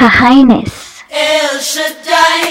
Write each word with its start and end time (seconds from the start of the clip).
Her 0.00 0.08
Highness. 0.08 0.72
El 1.12 1.60
Shaddai, 1.60 2.44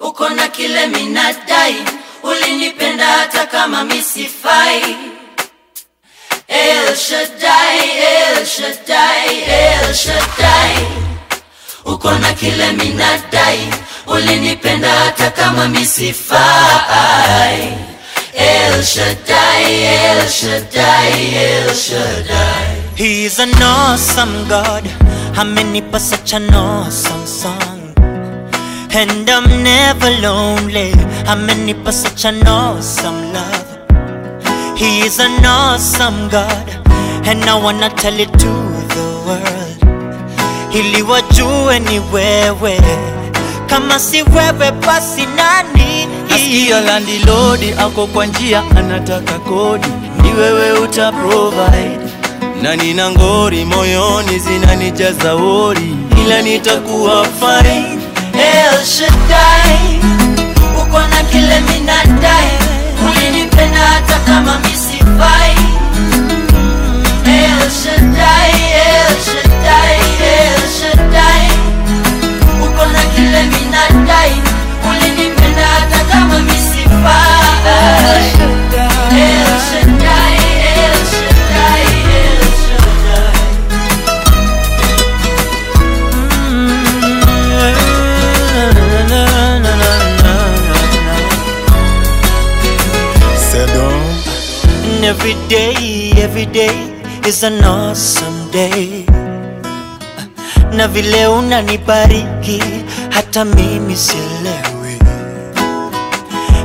uko 0.00 0.28
na 0.28 0.48
kile 0.48 0.86
minadai, 0.86 1.76
ulinipenda 2.22 3.06
hata 3.06 3.46
kama 3.46 3.84
misifai. 3.84 4.96
El 6.48 6.96
Shaddai, 6.96 7.78
El 8.00 8.46
Shaddai, 8.46 9.44
El 9.44 9.94
Shaddai, 9.94 10.86
uko 11.84 12.10
na 12.12 12.32
kile 12.32 12.72
minadai, 12.72 13.68
ulinipenda 14.06 14.88
hata 14.88 15.30
kama 15.30 15.68
misifai. 15.68 16.38
El 18.34 18.82
Shaddai, 18.84 19.84
El 19.84 20.28
Shaddai, 20.28 21.34
El 21.36 21.74
Shaddai. 21.74 22.66
He's 22.96 23.38
an 23.38 23.52
awesome 23.62 24.48
God. 24.48 25.07
Amenipa 25.40 25.98
such 26.00 26.34
an 26.34 26.52
awesome 26.54 27.26
song. 27.26 27.94
And 28.90 29.28
I'm 29.30 29.62
never 29.62 30.10
lonely. 30.20 30.92
Amenipa 31.32 31.92
such 31.92 32.24
an 32.24 32.46
awesome 32.46 33.32
love. 33.32 33.68
He 34.78 35.00
is 35.00 35.18
an 35.20 35.44
awesome 35.44 36.28
God. 36.28 36.68
And 37.26 37.42
I 37.44 37.54
wanna 37.62 37.90
tell 37.90 38.18
it 38.18 38.32
to 38.32 38.52
the 38.94 39.06
world. 39.26 40.74
Ili 40.74 41.02
wajue 41.02 41.78
ni 41.78 41.98
wewe. 42.12 42.80
Kama 43.66 43.98
si 43.98 44.22
wewe 44.22 44.72
basi 44.86 45.26
nani? 45.26 46.06
Nasikia 46.30 46.80
landilodi 46.80 47.72
ako 47.72 48.06
kwa 48.06 48.26
njia 48.26 48.62
anataka 48.76 49.38
kodi, 49.38 49.88
ni 50.22 50.32
wewe 50.32 50.72
uta 50.72 51.12
provide 51.12 52.07
na 52.62 52.76
nina 52.76 53.10
ngori 53.10 53.64
moyoni 53.64 54.38
zinanijaza 54.38 55.34
wori, 55.34 55.96
ila 56.24 56.42
nitakuwa 56.42 57.24
fine. 57.24 57.98
El 58.34 58.84
Shaddai, 58.86 60.00
uko 60.82 61.00
na 61.00 61.22
kile 61.30 61.60
minadai, 61.60 62.50
ulinipenda 63.08 63.78
hata 63.80 64.18
kama 64.18 64.58
misifai. 64.58 65.56
El 67.26 67.70
Shaddai, 67.82 68.52
El 68.74 69.16
Shaddai, 69.24 69.98
El 70.22 70.62
Shaddai, 70.80 71.50
uko 72.62 72.86
na 72.92 73.02
kile 73.14 73.42
minadai, 73.42 74.32
ulinipenda 74.90 75.66
hata 75.66 76.04
kama 76.04 76.38
misifai. 76.38 76.78
Every 95.08 95.34
day, 95.48 96.12
every 96.16 96.46
day 96.46 96.74
is 97.26 97.42
an 97.42 97.62
awesome 97.64 98.50
day. 98.50 99.04
Na 100.72 100.88
vile 100.88 101.26
unanibariki 101.26 102.62
hata 103.10 103.44
mimi 103.44 103.96
sielewi. 103.96 104.98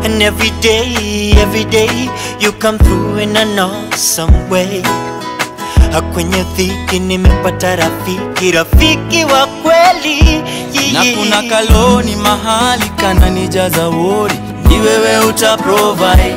And 0.06 0.22
every 0.22 0.52
day, 0.62 1.32
every 1.42 1.66
day 1.66 2.10
you 2.40 2.52
come 2.54 2.78
through 2.78 3.18
in 3.24 3.38
an 3.38 3.60
awesome 3.60 4.50
way. 4.50 4.84
Kwenye 6.14 6.44
dhiki 6.58 7.00
nimepata 7.00 7.76
rafiki, 7.76 8.52
rafiki 8.52 9.26
wa 9.26 9.48
kweli. 9.48 10.44
na 10.94 11.04
kuna 11.18 11.42
kaloni 11.50 12.16
mahali 12.16 12.90
kananijaza 12.90 13.88
wori, 13.90 14.36
ni 14.74 14.80
wewe 14.82 15.20
uta 15.30 15.58
provide. 15.58 16.36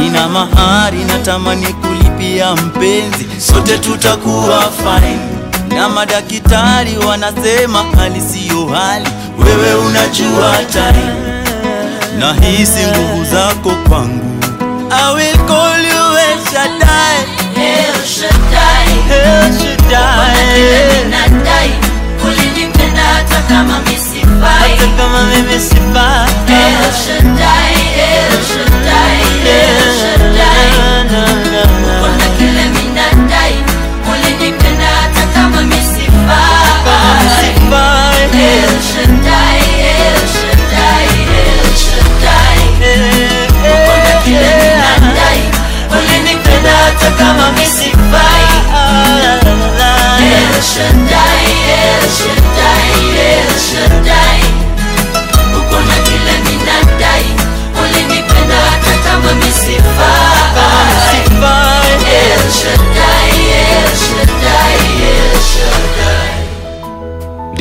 Nina 0.00 0.28
mahari 0.28 1.04
natamani 1.04 1.66
kulipia 1.66 2.54
mpenzi, 2.54 3.26
sote 3.38 3.78
tutakuwa 3.78 4.60
fine. 4.76 5.18
Na 5.76 5.88
madaktari 5.88 6.98
wanasema 7.08 7.84
hali 7.96 8.20
siyo 8.20 8.66
hali, 8.66 9.08
wewe 9.38 9.74
unajua 9.74 10.56
time. 10.72 11.34
Nahisi 12.18 12.80
nguvu 12.86 13.24
zako 13.24 13.70
kwangu, 13.88 14.24
I 14.90 15.14
will 15.14 15.36
call 15.48 15.84
you 15.84 16.18
El 16.30 16.38
Shaddai. 16.52 17.18
El 17.56 18.06
Shaddai, 18.06 18.88
El 19.10 19.52
Shaddai. 19.58 21.03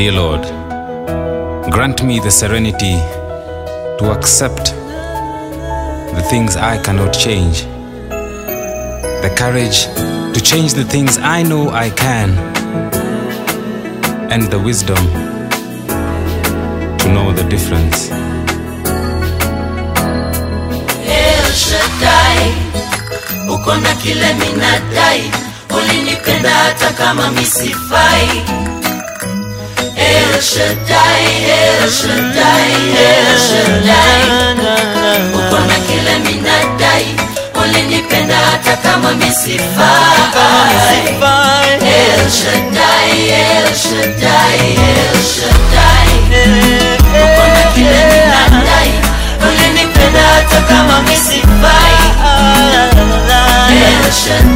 Dear 0.04 0.20
Lord, 0.20 0.44
grant 1.72 2.04
me 2.04 2.20
the 2.20 2.30
serenity 2.30 2.96
to 4.00 4.12
accept 4.12 4.76
the 6.18 6.22
things 6.30 6.58
I 6.58 6.78
cannot 6.84 7.14
change, 7.14 7.64
the 9.24 9.34
courage 9.38 9.86
to 10.36 10.42
change 10.44 10.74
the 10.74 10.84
things 10.84 11.18
I 11.18 11.42
know 11.44 11.70
I 11.70 11.90
can, 11.90 12.32
and 14.30 14.44
the 14.52 14.60
wisdom 14.60 14.98
to 17.00 17.08
know 17.08 17.32
the 17.32 17.48
difference. 17.50 18.10
Kile 24.04 24.34
minadai, 24.34 25.32
ulinipenda 25.78 26.50
hata 26.50 26.94
kama 26.94 27.32
misifai. 27.32 28.83
El 30.04 30.42
Shaddai, 30.42 31.26
El 31.48 31.90
Shaddai, 31.90 32.72
El 33.08 33.30
Shaddai, 33.48 34.24
uko 35.34 35.58
na 35.68 35.78
kile 35.88 36.16
minadai, 36.26 37.08
ulinipenda 37.64 38.36
hata 38.36 38.76
kama 38.84 39.12
misifai. 39.14 40.20
El 41.80 42.30
Shaddai, 42.38 43.12
El 43.30 43.70
Shaddai, 43.84 44.60
El 44.76 45.18
Shaddai, 45.34 46.10
uko 47.24 47.44
na 47.56 47.64
kile 47.74 48.02
minadai, 48.12 48.92
ulinipenda 49.48 50.22
hata 50.36 50.60
kama 50.62 51.02
misifai. 51.02 51.96
El 53.74 54.12
Shaddai, 54.12 54.53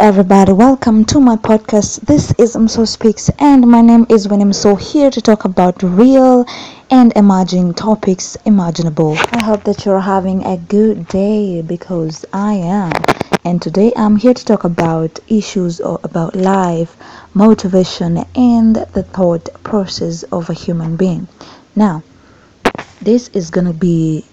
everybody. 0.00 0.50
Welcome 0.50 1.04
to 1.06 1.20
my 1.20 1.36
podcast. 1.36 2.00
This 2.06 2.32
is 2.38 2.56
Mso 2.56 2.88
Speaks, 2.88 3.28
and 3.38 3.68
my 3.68 3.82
name 3.82 4.06
is 4.08 4.28
Winnie 4.28 4.54
So 4.54 4.74
here 4.74 5.10
to 5.10 5.20
talk 5.20 5.44
about 5.44 5.82
real 5.82 6.46
and 6.90 7.12
emerging 7.16 7.74
topics 7.74 8.34
imaginable. 8.46 9.18
I 9.32 9.44
hope 9.44 9.64
that 9.64 9.84
you're 9.84 10.00
having 10.00 10.42
a 10.46 10.56
good 10.56 11.06
day 11.08 11.60
because 11.60 12.24
I 12.32 12.54
am. 12.54 12.92
And 13.44 13.60
today 13.60 13.92
I'm 13.94 14.16
here 14.16 14.32
to 14.32 14.42
talk 14.42 14.64
about 14.64 15.20
issues 15.28 15.82
or 15.82 16.00
about 16.02 16.34
life, 16.34 16.96
motivation, 17.34 18.24
and 18.34 18.76
the 18.76 19.02
thought 19.02 19.50
process 19.64 20.22
of 20.32 20.48
a 20.48 20.54
human 20.54 20.96
being. 20.96 21.28
Now, 21.76 22.02
this 23.02 23.28
is 23.34 23.50
gonna 23.50 23.74
be 23.74 24.24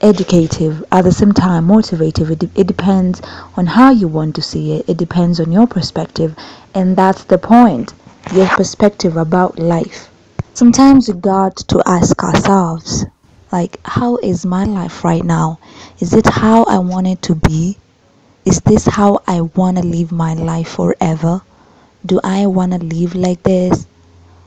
educative 0.00 0.84
at 0.92 1.02
the 1.02 1.12
same 1.12 1.32
time 1.32 1.66
motivative 1.66 2.30
it, 2.30 2.50
it 2.54 2.66
depends 2.66 3.20
on 3.56 3.66
how 3.66 3.90
you 3.90 4.06
want 4.08 4.34
to 4.34 4.42
see 4.42 4.72
it 4.74 4.88
it 4.88 4.96
depends 4.96 5.40
on 5.40 5.50
your 5.50 5.66
perspective 5.66 6.34
and 6.74 6.96
that's 6.96 7.24
the 7.24 7.38
point 7.38 7.92
your 8.32 8.46
perspective 8.48 9.16
about 9.16 9.58
life. 9.58 10.10
Sometimes 10.52 11.08
we 11.08 11.18
got 11.18 11.56
to 11.68 11.82
ask 11.86 12.22
ourselves, 12.22 13.06
like, 13.50 13.80
how 13.84 14.16
is 14.18 14.44
my 14.44 14.64
life 14.64 15.02
right 15.02 15.24
now? 15.24 15.58
Is 15.98 16.12
it 16.12 16.26
how 16.26 16.64
I 16.64 16.78
want 16.78 17.06
it 17.06 17.22
to 17.22 17.34
be? 17.34 17.78
Is 18.44 18.60
this 18.60 18.84
how 18.84 19.22
I 19.26 19.40
want 19.40 19.78
to 19.78 19.82
live 19.82 20.12
my 20.12 20.34
life 20.34 20.68
forever? 20.68 21.40
Do 22.04 22.20
I 22.22 22.46
want 22.46 22.72
to 22.72 22.78
live 22.78 23.14
like 23.14 23.42
this? 23.44 23.86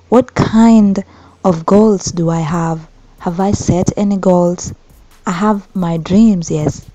What 0.09 0.35
kind 0.35 1.03
of 1.43 1.65
goals 1.65 2.11
do 2.11 2.29
I 2.29 2.41
have? 2.41 2.87
Have 3.19 3.39
I 3.39 3.51
set 3.51 3.91
any 3.97 4.17
goals? 4.17 4.73
I 5.25 5.31
have 5.31 5.67
my 5.75 5.97
dreams, 5.97 6.49
yes, 6.49 6.85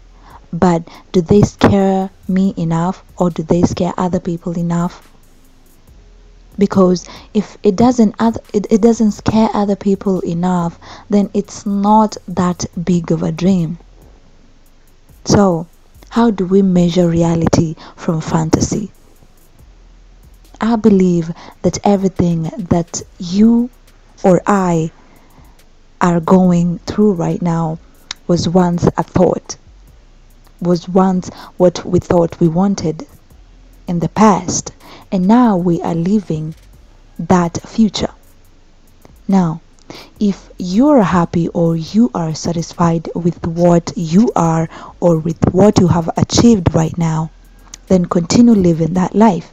but 0.52 0.82
do 1.12 1.20
they 1.20 1.42
scare 1.42 2.10
me 2.26 2.54
enough 2.56 3.04
or 3.16 3.30
do 3.30 3.42
they 3.42 3.62
scare 3.62 3.94
other 3.96 4.18
people 4.20 4.58
enough? 4.58 5.08
Because 6.58 7.06
if 7.34 7.56
it 7.62 7.76
doesn't 7.76 8.14
it, 8.52 8.66
it 8.70 8.80
doesn't 8.80 9.12
scare 9.12 9.50
other 9.52 9.76
people 9.76 10.20
enough, 10.20 10.78
then 11.10 11.30
it's 11.34 11.66
not 11.66 12.16
that 12.26 12.64
big 12.82 13.12
of 13.12 13.22
a 13.22 13.30
dream. 13.30 13.78
So, 15.24 15.66
how 16.08 16.30
do 16.30 16.46
we 16.46 16.62
measure 16.62 17.08
reality 17.08 17.76
from 17.94 18.20
fantasy? 18.20 18.90
I 20.60 20.76
believe 20.76 21.32
that 21.62 21.78
everything 21.84 22.44
that 22.70 23.02
you 23.18 23.70
or 24.24 24.40
I 24.46 24.90
are 26.00 26.20
going 26.20 26.78
through 26.86 27.12
right 27.12 27.42
now 27.42 27.78
was 28.26 28.48
once 28.48 28.86
a 28.96 29.02
thought, 29.02 29.56
was 30.60 30.88
once 30.88 31.28
what 31.56 31.84
we 31.84 31.98
thought 31.98 32.40
we 32.40 32.48
wanted 32.48 33.06
in 33.86 34.00
the 34.00 34.08
past, 34.08 34.72
and 35.12 35.26
now 35.26 35.56
we 35.56 35.80
are 35.82 35.94
living 35.94 36.54
that 37.18 37.60
future. 37.62 38.12
Now, 39.28 39.60
if 40.18 40.50
you're 40.58 41.02
happy 41.02 41.48
or 41.48 41.76
you 41.76 42.10
are 42.14 42.34
satisfied 42.34 43.08
with 43.14 43.46
what 43.46 43.92
you 43.96 44.32
are 44.34 44.68
or 45.00 45.18
with 45.18 45.38
what 45.52 45.78
you 45.78 45.88
have 45.88 46.10
achieved 46.16 46.74
right 46.74 46.96
now, 46.98 47.30
then 47.86 48.06
continue 48.06 48.54
living 48.54 48.94
that 48.94 49.14
life. 49.14 49.52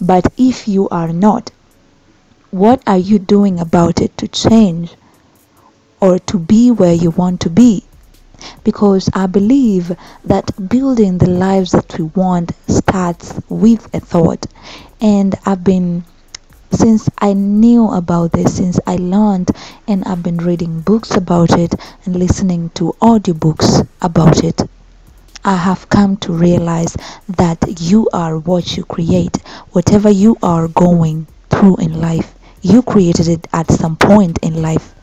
But 0.00 0.32
if 0.38 0.66
you 0.66 0.88
are 0.88 1.12
not, 1.12 1.50
what 2.50 2.82
are 2.86 2.98
you 2.98 3.18
doing 3.18 3.58
about 3.58 4.00
it 4.00 4.16
to 4.18 4.28
change 4.28 4.94
or 6.00 6.18
to 6.20 6.38
be 6.38 6.70
where 6.70 6.94
you 6.94 7.10
want 7.10 7.40
to 7.42 7.50
be? 7.50 7.84
Because 8.64 9.08
I 9.14 9.26
believe 9.26 9.96
that 10.24 10.68
building 10.68 11.18
the 11.18 11.30
lives 11.30 11.72
that 11.72 11.98
we 11.98 12.04
want 12.04 12.52
starts 12.68 13.40
with 13.48 13.94
a 13.94 14.00
thought. 14.00 14.46
And 15.00 15.34
I've 15.44 15.64
been 15.64 16.04
since 16.70 17.08
I 17.18 17.34
knew 17.34 17.88
about 17.88 18.32
this, 18.32 18.56
since 18.56 18.80
I 18.86 18.96
learned 18.96 19.50
and 19.86 20.04
I've 20.04 20.22
been 20.22 20.38
reading 20.38 20.80
books 20.80 21.14
about 21.14 21.56
it 21.58 21.74
and 22.04 22.16
listening 22.16 22.70
to 22.70 22.94
audiobooks 23.00 23.86
about 24.02 24.42
it, 24.42 24.60
I 25.44 25.56
have 25.56 25.88
come 25.88 26.16
to 26.18 26.32
realize 26.32 26.96
that 27.28 27.80
you 27.80 28.08
are 28.12 28.38
what 28.38 28.76
you 28.76 28.84
create. 28.84 29.36
Whatever 29.72 30.10
you 30.10 30.36
are 30.42 30.68
going 30.68 31.26
through 31.50 31.76
in 31.76 32.00
life, 32.00 32.34
you 32.62 32.82
created 32.82 33.28
it 33.28 33.46
at 33.52 33.70
some 33.70 33.96
point 33.96 34.38
in 34.42 34.60
life 34.60 34.94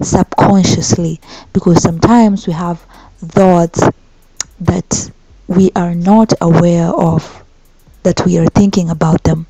subconsciously 0.00 1.20
because 1.52 1.82
sometimes 1.82 2.46
we 2.46 2.52
have 2.52 2.80
thoughts 3.18 3.82
that 4.60 5.10
we 5.46 5.70
are 5.74 5.94
not 5.94 6.32
aware 6.40 6.88
of 6.88 7.44
that 8.02 8.24
we 8.24 8.38
are 8.38 8.46
thinking 8.46 8.90
about 8.90 9.22
them 9.24 9.46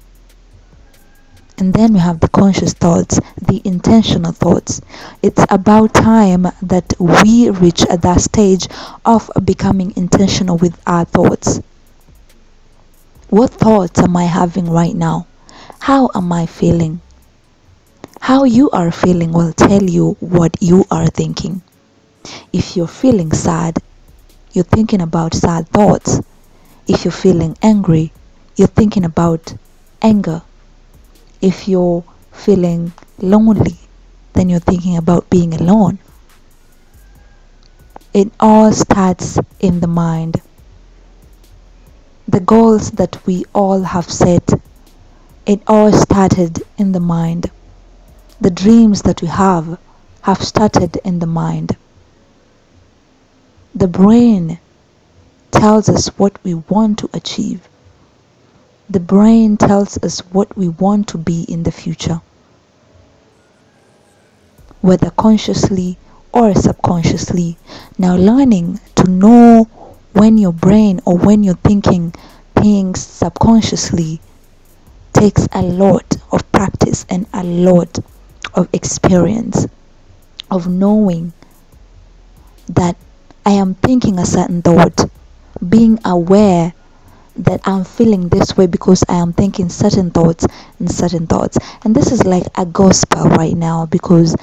and 1.58 1.74
then 1.74 1.92
we 1.92 1.98
have 1.98 2.20
the 2.20 2.28
conscious 2.28 2.72
thoughts, 2.72 3.18
the 3.42 3.60
intentional 3.64 4.30
thoughts. 4.32 4.80
It's 5.22 5.44
about 5.50 5.92
time 5.92 6.46
that 6.62 6.94
we 7.00 7.50
reach 7.50 7.84
at 7.86 8.02
that 8.02 8.20
stage 8.20 8.68
of 9.04 9.28
becoming 9.44 9.92
intentional 9.96 10.56
with 10.56 10.80
our 10.86 11.04
thoughts. 11.04 11.60
What 13.28 13.50
thoughts 13.50 13.98
am 13.98 14.16
I 14.16 14.24
having 14.24 14.70
right 14.70 14.94
now? 14.94 15.26
How 15.80 16.10
am 16.14 16.32
I 16.32 16.46
feeling? 16.46 17.00
How 18.20 18.44
you 18.44 18.70
are 18.70 18.91
feeling 18.91 19.32
will 19.32 19.53
tell 19.53 19.82
you 19.82 20.17
what 20.20 20.56
you 20.61 20.85
are 20.91 21.06
thinking. 21.06 21.62
If 22.53 22.76
you're 22.76 22.87
feeling 22.87 23.32
sad, 23.32 23.79
you're 24.53 24.65
thinking 24.65 25.00
about 25.00 25.35
sad 25.35 25.69
thoughts. 25.69 26.20
If 26.87 27.05
you're 27.05 27.12
feeling 27.12 27.56
angry, 27.62 28.12
you're 28.56 28.69
thinking 28.69 29.05
about 29.05 29.55
anger 30.03 30.43
if 31.41 31.69
you're 31.69 32.05
feeling 32.32 32.93
lonely, 33.19 33.76
then 34.32 34.49
you're 34.49 34.61
thinking 34.61 34.97
about 34.97 35.31
being 35.31 35.55
alone. 35.55 35.99
It 38.12 38.32
all 38.41 38.73
starts 38.73 39.38
in 39.61 39.81
the 39.81 39.87
mind. 39.87 40.43
The 42.26 42.41
goals 42.41 42.91
that 42.93 43.25
we 43.26 43.44
all 43.55 43.82
have 43.82 44.11
set, 44.11 44.50
it 45.47 45.62
all 45.67 45.93
started 45.93 46.62
in 46.76 46.93
the 46.93 47.00
mind. 47.00 47.50
The 48.40 48.50
dreams 48.50 49.02
that 49.02 49.23
we 49.23 49.29
have 49.29 49.79
have 50.23 50.43
started 50.43 50.96
in 51.05 51.19
the 51.19 51.26
mind. 51.26 51.76
The 53.75 53.88
brain 53.88 54.58
tells 55.50 55.88
us 55.88 56.08
what 56.19 56.38
we 56.44 56.55
want 56.55 56.99
to 57.00 57.11
achieve 57.12 57.69
the 58.90 59.00
brain 59.00 59.58
tells 59.58 59.99
us 60.02 60.20
what 60.32 60.56
we 60.56 60.67
want 60.67 61.08
to 61.08 61.19
be 61.19 61.43
in 61.43 61.62
the 61.62 61.70
future, 61.70 62.23
whether 64.81 65.11
consciously 65.11 65.99
or 66.32 66.55
subconsciously. 66.55 67.58
Now, 67.99 68.17
learning 68.17 68.81
to 68.94 69.11
know 69.11 69.64
when 70.14 70.38
your 70.38 70.55
brain 70.55 71.00
or 71.05 71.19
when 71.19 71.44
you're 71.44 71.55
thinking 71.56 72.14
things 72.55 73.05
subconsciously 73.05 74.20
takes 75.12 75.46
a 75.52 75.61
lot 75.61 76.17
of 76.32 76.50
practice 76.50 77.05
and 77.11 77.26
a 77.34 77.44
lot 77.44 77.99
of 78.58 78.69
experience 78.72 79.69
of 80.50 80.66
knowing 80.66 81.32
that 82.69 82.96
I 83.46 83.52
am 83.52 83.75
thinking 83.75 84.19
a 84.19 84.26
certain 84.26 84.62
thought, 84.62 85.08
being 85.66 86.00
aware 86.05 86.75
that 87.37 87.60
I'm 87.64 87.84
feeling 87.84 88.28
this 88.28 88.56
way 88.56 88.66
because 88.66 89.05
I 89.08 89.14
am 89.14 89.32
thinking 89.32 89.69
certain 89.69 90.10
thoughts 90.10 90.44
and 90.81 90.90
certain 90.90 91.28
thoughts. 91.28 91.56
And 91.84 91.94
this 91.94 92.10
is 92.10 92.25
like 92.25 92.46
a 92.56 92.67
gospel 92.67 93.29
right 93.29 93.56
now 93.56 93.86
because 93.86 94.34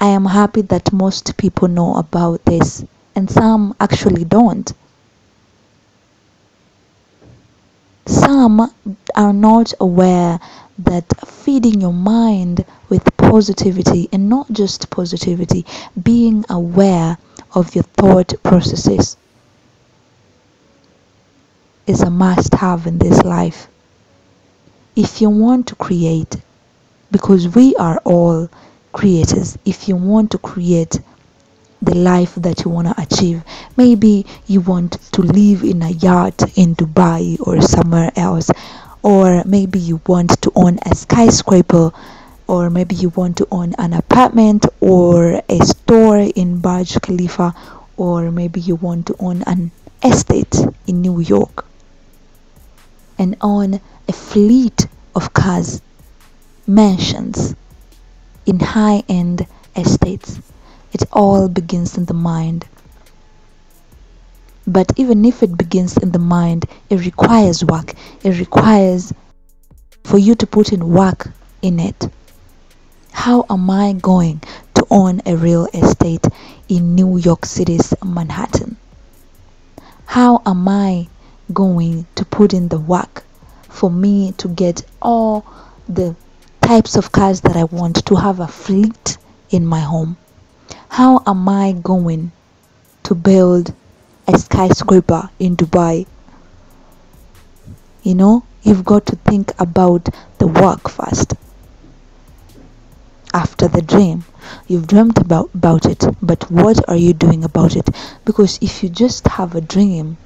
I 0.00 0.08
am 0.08 0.24
happy 0.24 0.62
that 0.62 0.90
most 0.90 1.36
people 1.36 1.68
know 1.68 1.96
about 1.96 2.44
this 2.46 2.82
and 3.14 3.30
some 3.30 3.76
actually 3.80 4.24
don't. 4.24 4.72
Some 8.06 8.72
are 9.14 9.32
not 9.34 9.74
aware 9.78 10.40
that 10.78 11.04
feeding 11.26 11.80
your 11.80 11.92
mind 11.92 12.64
with 12.88 13.04
positivity 13.16 14.08
and 14.12 14.28
not 14.28 14.50
just 14.52 14.90
positivity, 14.90 15.66
being 16.02 16.44
aware 16.48 17.18
of 17.54 17.74
your 17.74 17.84
thought 17.84 18.32
processes 18.42 19.16
is 21.86 22.02
a 22.02 22.10
must 22.10 22.54
have 22.54 22.86
in 22.86 22.98
this 22.98 23.22
life. 23.24 23.66
If 24.94 25.20
you 25.20 25.30
want 25.30 25.66
to 25.68 25.74
create, 25.74 26.36
because 27.10 27.54
we 27.54 27.74
are 27.76 27.98
all 28.04 28.48
creators, 28.92 29.56
if 29.64 29.88
you 29.88 29.96
want 29.96 30.30
to 30.32 30.38
create 30.38 31.00
the 31.80 31.94
life 31.94 32.34
that 32.34 32.64
you 32.64 32.70
want 32.70 32.88
to 32.88 33.00
achieve, 33.00 33.42
maybe 33.76 34.26
you 34.46 34.60
want 34.60 34.92
to 35.12 35.22
live 35.22 35.62
in 35.62 35.82
a 35.82 35.90
yacht 35.90 36.42
in 36.58 36.74
Dubai 36.74 37.38
or 37.46 37.60
somewhere 37.62 38.10
else, 38.16 38.50
or 39.02 39.42
maybe 39.44 39.78
you 39.78 40.00
want 40.06 40.40
to 40.42 40.52
own 40.54 40.78
a 40.84 40.94
skyscraper 40.94 41.92
or 42.48 42.70
maybe 42.70 42.94
you 42.94 43.10
want 43.10 43.36
to 43.36 43.46
own 43.50 43.74
an 43.78 43.92
apartment 43.92 44.64
or 44.80 45.42
a 45.48 45.58
store 45.60 46.18
in 46.18 46.58
Burj 46.60 46.98
Khalifa, 47.02 47.54
or 47.96 48.30
maybe 48.30 48.58
you 48.58 48.76
want 48.76 49.06
to 49.06 49.16
own 49.20 49.42
an 49.46 49.70
estate 50.02 50.56
in 50.86 51.02
New 51.02 51.20
York 51.20 51.66
and 53.18 53.36
own 53.42 53.80
a 54.08 54.12
fleet 54.12 54.86
of 55.14 55.34
cars, 55.34 55.82
mansions, 56.66 57.54
in 58.46 58.60
high 58.60 59.02
end 59.08 59.46
estates. 59.76 60.40
It 60.92 61.02
all 61.12 61.48
begins 61.48 61.98
in 61.98 62.06
the 62.06 62.14
mind. 62.14 62.66
But 64.68 64.92
even 64.96 65.24
if 65.24 65.42
it 65.42 65.56
begins 65.56 65.96
in 65.96 66.12
the 66.12 66.18
mind, 66.18 66.66
it 66.90 67.00
requires 67.00 67.64
work. 67.64 67.94
It 68.22 68.38
requires 68.38 69.12
for 70.04 70.18
you 70.18 70.34
to 70.36 70.46
put 70.46 70.72
in 70.72 70.90
work 70.90 71.30
in 71.62 71.80
it. 71.80 72.08
How 73.10 73.46
am 73.50 73.68
I 73.70 73.94
going 73.94 74.42
to 74.74 74.86
own 74.90 75.22
a 75.26 75.36
real 75.36 75.66
estate 75.72 76.26
in 76.68 76.94
New 76.94 77.16
York 77.16 77.46
City's 77.46 77.94
Manhattan? 78.04 78.76
How 80.04 80.42
am 80.44 80.68
I 80.68 81.08
going 81.52 82.06
to 82.14 82.24
put 82.26 82.52
in 82.52 82.68
the 82.68 82.78
work 82.78 83.24
for 83.68 83.90
me 83.90 84.32
to 84.38 84.48
get 84.48 84.84
all 85.00 85.46
the 85.88 86.14
types 86.60 86.96
of 86.96 87.10
cars 87.10 87.40
that 87.40 87.56
I 87.56 87.64
want, 87.64 88.04
to 88.04 88.14
have 88.14 88.40
a 88.40 88.46
fleet 88.46 89.16
in 89.48 89.64
my 89.64 89.80
home. 89.80 90.18
How 90.90 91.22
am 91.26 91.48
I 91.48 91.72
going 91.72 92.30
to 93.04 93.14
build 93.14 93.72
a 94.28 94.38
skyscraper 94.38 95.30
in 95.38 95.56
Dubai? 95.56 96.06
You 98.02 98.14
know, 98.14 98.44
you've 98.62 98.84
got 98.84 99.06
to 99.06 99.16
think 99.16 99.52
about 99.58 100.08
the 100.38 100.46
work 100.46 100.88
first. 100.88 101.34
After 103.32 103.68
the 103.68 103.82
dream, 103.82 104.24
you've 104.66 104.86
dreamt 104.86 105.18
about, 105.18 105.50
about 105.54 105.86
it, 105.86 106.04
but 106.22 106.50
what 106.50 106.88
are 106.88 106.96
you 106.96 107.12
doing 107.12 107.42
about 107.42 107.76
it? 107.76 107.88
Because 108.24 108.58
if 108.60 108.82
you 108.82 108.88
just 108.88 109.26
have 109.26 109.54
a 109.54 109.60
dream 109.60 110.16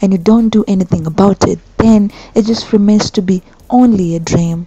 and 0.00 0.12
you 0.12 0.18
don't 0.18 0.48
do 0.48 0.64
anything 0.66 1.06
about 1.06 1.46
it, 1.46 1.58
then 1.76 2.10
it 2.34 2.46
just 2.46 2.72
remains 2.72 3.10
to 3.12 3.22
be 3.22 3.42
only 3.68 4.16
a 4.16 4.20
dream. 4.20 4.66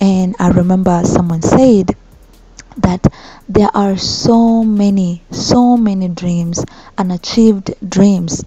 And 0.00 0.36
I 0.38 0.50
remember 0.50 1.02
someone 1.04 1.42
said 1.42 1.96
that 2.78 3.12
there 3.48 3.70
are 3.74 3.96
so 3.96 4.64
many, 4.64 5.22
so 5.30 5.76
many 5.76 6.08
dreams, 6.08 6.64
unachieved 6.96 7.74
dreams 7.88 8.44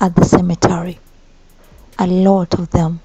at 0.00 0.14
the 0.14 0.24
cemetery. 0.24 0.98
A 1.98 2.06
lot 2.06 2.54
of 2.54 2.70
them 2.70 3.00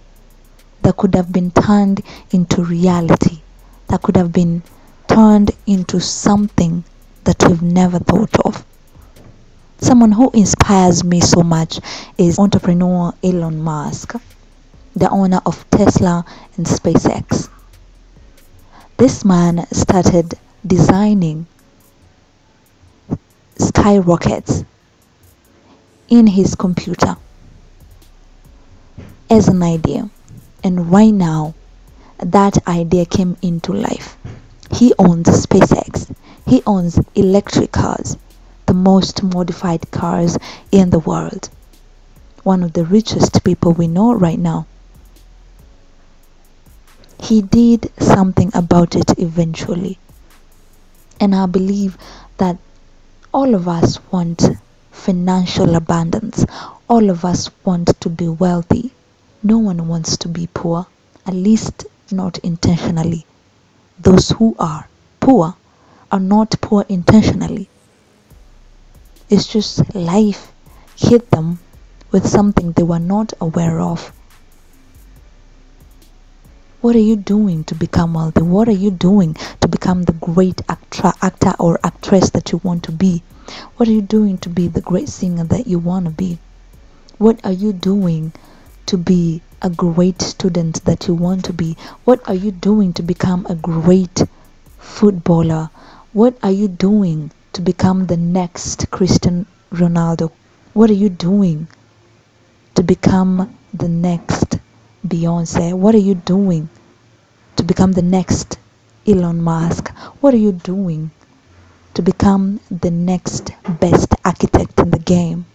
that 0.82 0.98
could 0.98 1.16
have 1.16 1.32
been 1.32 1.52
turned 1.52 2.02
into 2.32 2.64
reality, 2.64 3.42
that 3.88 4.02
could 4.02 4.16
have 4.18 4.32
been 4.32 4.64
turned 5.08 5.52
into 5.66 6.00
something 6.00 6.84
that 7.24 7.44
we've 7.48 7.62
never 7.62 8.00
thought 8.00 8.40
of. 8.46 8.66
Someone 9.80 10.12
who 10.12 10.30
inspires 10.32 11.04
me 11.04 11.20
so 11.22 11.42
much 11.42 11.80
is 12.18 12.40
entrepreneur 12.40 13.14
Elon 13.24 13.62
Musk, 13.62 14.16
the 14.96 15.10
owner 15.10 15.42
of 15.46 15.70
Tesla 15.70 16.26
and 16.58 16.66
SpaceX. 16.66 17.50
This 18.98 19.26
man 19.26 19.68
started 19.72 20.36
designing 20.66 21.46
skyrockets 23.58 24.64
in 26.10 26.28
his 26.28 26.56
computer 26.56 27.16
as 29.30 29.48
an 29.48 29.62
idea. 29.62 30.10
And 30.64 30.92
right 30.92 31.14
now, 31.14 31.54
that 32.20 32.68
idea 32.68 33.06
came 33.06 33.38
into 33.42 33.74
life. 33.74 34.18
He 34.72 34.94
owns 34.98 35.28
SpaceX. 35.28 36.14
He 36.48 36.62
owns 36.66 37.00
electric 37.16 37.72
cars, 37.72 38.18
the 38.66 38.74
most 38.74 39.22
modified 39.24 39.92
cars 39.92 40.38
in 40.72 40.90
the 40.90 41.00
world. 41.00 41.50
One 42.44 42.64
of 42.64 42.74
the 42.74 42.86
richest 42.86 43.44
people 43.44 43.74
we 43.74 43.88
know 43.88 44.14
right 44.14 44.40
now. 44.40 44.68
He 47.20 47.42
did 47.42 47.92
something 48.00 48.52
about 48.54 48.96
it 48.96 49.18
eventually. 49.18 49.98
And 51.20 51.34
I 51.34 51.46
believe 51.46 51.98
that 52.38 52.58
all 53.34 53.56
of 53.56 53.68
us 53.68 54.00
want 54.12 54.44
financial 54.92 55.76
abundance. 55.76 56.46
All 56.90 57.10
of 57.10 57.26
us 57.26 57.50
want 57.64 58.00
to 58.02 58.10
be 58.10 58.28
wealthy. 58.28 58.94
No 59.44 59.58
one 59.60 59.88
wants 59.88 60.18
to 60.18 60.28
be 60.28 60.48
poor, 60.48 60.88
at 61.26 61.34
least 61.34 61.86
not 62.12 62.38
intentionally. 62.40 63.26
Those 64.00 64.30
who 64.30 64.56
are 64.58 64.88
poor 65.20 65.56
are 66.12 66.20
not 66.20 66.56
poor 66.62 66.86
intentionally. 66.90 67.70
It's 69.30 69.48
just 69.48 69.94
life 69.96 70.52
hit 70.96 71.32
them 71.32 71.60
with 72.12 72.28
something 72.28 72.72
they 72.72 72.84
were 72.84 73.00
not 73.00 73.34
aware 73.42 73.80
of. 73.80 74.12
What 76.86 76.96
are 76.96 77.00
you 77.00 77.16
doing 77.16 77.64
to 77.64 77.74
become 77.74 78.14
wealthy? 78.14 78.44
What 78.44 78.68
are 78.68 78.80
you 78.86 78.92
doing 78.92 79.34
to 79.60 79.68
become 79.68 80.04
the 80.04 80.12
great 80.12 80.62
actor, 80.70 81.14
actor 81.20 81.56
or 81.58 81.80
actress 81.84 82.30
that 82.30 82.52
you 82.52 82.62
want 82.64 82.84
to 82.84 82.92
be? 82.92 83.24
What 83.78 83.90
are 83.90 83.92
you 83.92 84.04
doing 84.04 84.38
to 84.46 84.50
be 84.50 84.68
the 84.68 84.82
great 84.82 85.10
singer 85.10 85.46
that 85.46 85.66
you 85.66 85.80
want 85.80 86.06
to 86.06 86.12
be? 86.12 86.38
What 87.18 87.44
are 87.44 87.52
you 87.52 87.74
doing 87.74 88.34
to 88.86 89.00
be 89.00 89.42
a 89.64 89.70
great 89.72 90.22
student 90.22 90.86
that 90.86 91.08
you 91.08 91.16
want 91.16 91.46
to 91.46 91.54
be? 91.54 91.76
What 92.04 92.22
are 92.30 92.36
you 92.36 92.52
doing 92.52 92.94
to 92.94 93.02
become 93.02 93.48
a 93.50 93.56
great 93.56 94.22
footballer? 94.78 95.72
What 96.14 96.38
are 96.44 96.52
you 96.52 96.68
doing 96.68 97.32
to 97.54 97.64
become 97.64 98.06
the 98.06 98.18
next 98.18 98.92
Cristiano 98.92 99.48
Ronaldo? 99.72 100.32
What 100.74 100.92
are 100.92 101.02
you 101.02 101.10
doing 101.10 101.68
to 102.76 102.84
become 102.84 103.58
the 103.74 103.90
next 103.90 104.60
Beyonce? 105.06 105.74
What 105.74 105.96
are 105.96 106.06
you 106.10 106.16
doing 106.16 106.70
to 107.56 107.64
become 107.64 107.92
the 107.92 108.02
next 108.02 108.58
Elon 109.08 109.42
Musk? 109.42 109.90
What 110.22 110.34
are 110.34 110.44
you 110.46 110.52
doing 110.52 111.12
to 111.94 112.02
become 112.02 112.60
the 112.72 112.92
next 112.92 113.52
best 113.80 114.14
architect 114.24 114.80
in 114.80 114.92
the 114.92 115.00
game? 115.00 115.46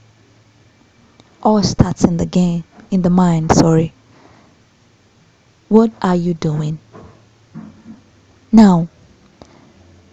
All 1.43 1.63
starts 1.63 2.05
in 2.05 2.17
the 2.17 2.27
game, 2.27 2.65
in 2.91 3.03
the 3.03 3.11
mind, 3.11 3.53
sorry. 3.53 3.93
What 5.69 5.91
are 6.03 6.17
you 6.17 6.35
doing? 6.35 6.79
Now, 8.53 8.89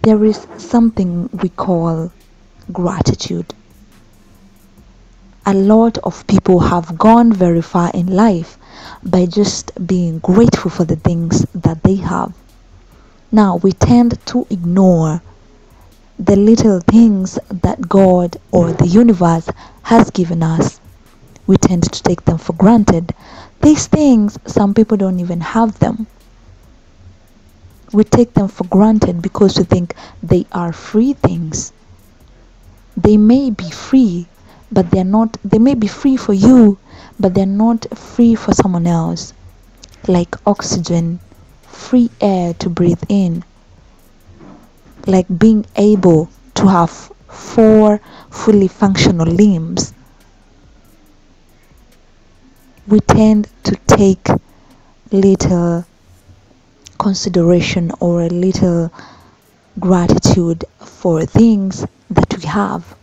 there 0.02 0.24
is 0.24 0.48
something 0.58 1.30
we 1.32 1.50
call 1.50 2.12
gratitude 2.72 3.54
a 5.48 5.54
lot 5.54 5.98
of 6.00 6.28
people 6.28 6.60
have 6.60 6.98
gone 6.98 7.32
very 7.32 7.62
far 7.62 7.90
in 7.94 8.06
life 8.06 8.58
by 9.04 9.26
just 9.26 9.72
being 9.88 10.20
grateful 10.20 10.72
for 10.72 10.86
the 10.86 10.96
things 10.96 11.46
that 11.54 11.84
they 11.84 11.96
have. 11.96 12.34
Now 13.32 13.58
we 13.58 13.72
tend 13.74 14.26
to 14.28 14.48
ignore 14.50 15.22
the 16.20 16.36
little 16.36 16.80
things 16.82 17.38
that 17.50 17.88
God 17.88 18.38
or 18.52 18.72
the 18.74 18.88
universe 18.88 19.50
has 19.84 20.10
given 20.12 20.44
us. 20.44 20.80
We 21.46 21.58
tend 21.58 21.84
to 21.92 22.04
take 22.04 22.26
them 22.26 22.38
for 22.38 22.54
granted. 22.54 23.14
These 23.62 23.88
things, 23.88 24.38
some 24.46 24.74
people 24.74 24.98
don't 24.98 25.20
even 25.20 25.42
have 25.42 25.80
them. 25.80 26.08
We 27.94 28.04
take 28.04 28.34
them 28.34 28.48
for 28.48 28.66
granted 28.66 29.22
because 29.22 29.58
we 29.58 29.64
think 29.66 29.96
they 30.24 30.46
are 30.52 30.74
free 30.74 31.14
things. 31.14 31.72
They 32.98 33.18
may 33.18 33.52
be 33.52 33.70
free, 33.70 34.28
but 34.72 34.92
they're 34.92 35.04
not 35.06 35.38
they 35.44 35.60
may 35.60 35.76
be 35.76 35.88
free 35.88 36.18
for 36.18 36.34
you 36.34 36.80
but 37.20 37.34
they're 37.34 37.46
not 37.46 37.86
free 37.98 38.36
for 38.36 38.54
someone 38.54 38.88
else. 38.88 39.34
Like 40.08 40.36
oxygen 40.46 41.20
free 41.64 42.10
air 42.22 42.54
to 42.56 42.70
breathe 42.70 43.04
in. 43.10 43.44
Like 45.06 45.26
being 45.38 45.66
able 45.76 46.30
to 46.56 46.68
have 46.68 46.92
four 47.28 48.00
fully 48.30 48.68
functional 48.68 49.28
limbs. 49.28 49.94
We 52.88 53.00
tend 53.02 53.50
to 53.64 53.76
take 53.88 54.28
little 55.12 55.86
consideration 56.98 57.92
or 58.00 58.22
a 58.22 58.30
little 58.30 58.92
gratitude 59.80 60.66
for 60.80 61.26
things 61.26 61.86
that 62.10 62.38
we 62.38 62.44
have. 62.46 62.96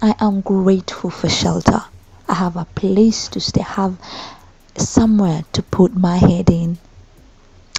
I 0.00 0.14
am 0.20 0.42
grateful 0.42 1.10
for 1.10 1.28
shelter. 1.28 1.82
I 2.28 2.34
have 2.34 2.56
a 2.56 2.64
place 2.64 3.28
to 3.30 3.40
stay, 3.40 3.62
have 3.62 3.98
somewhere 4.76 5.44
to 5.52 5.62
put 5.62 5.96
my 5.96 6.16
head 6.16 6.50
in. 6.50 6.78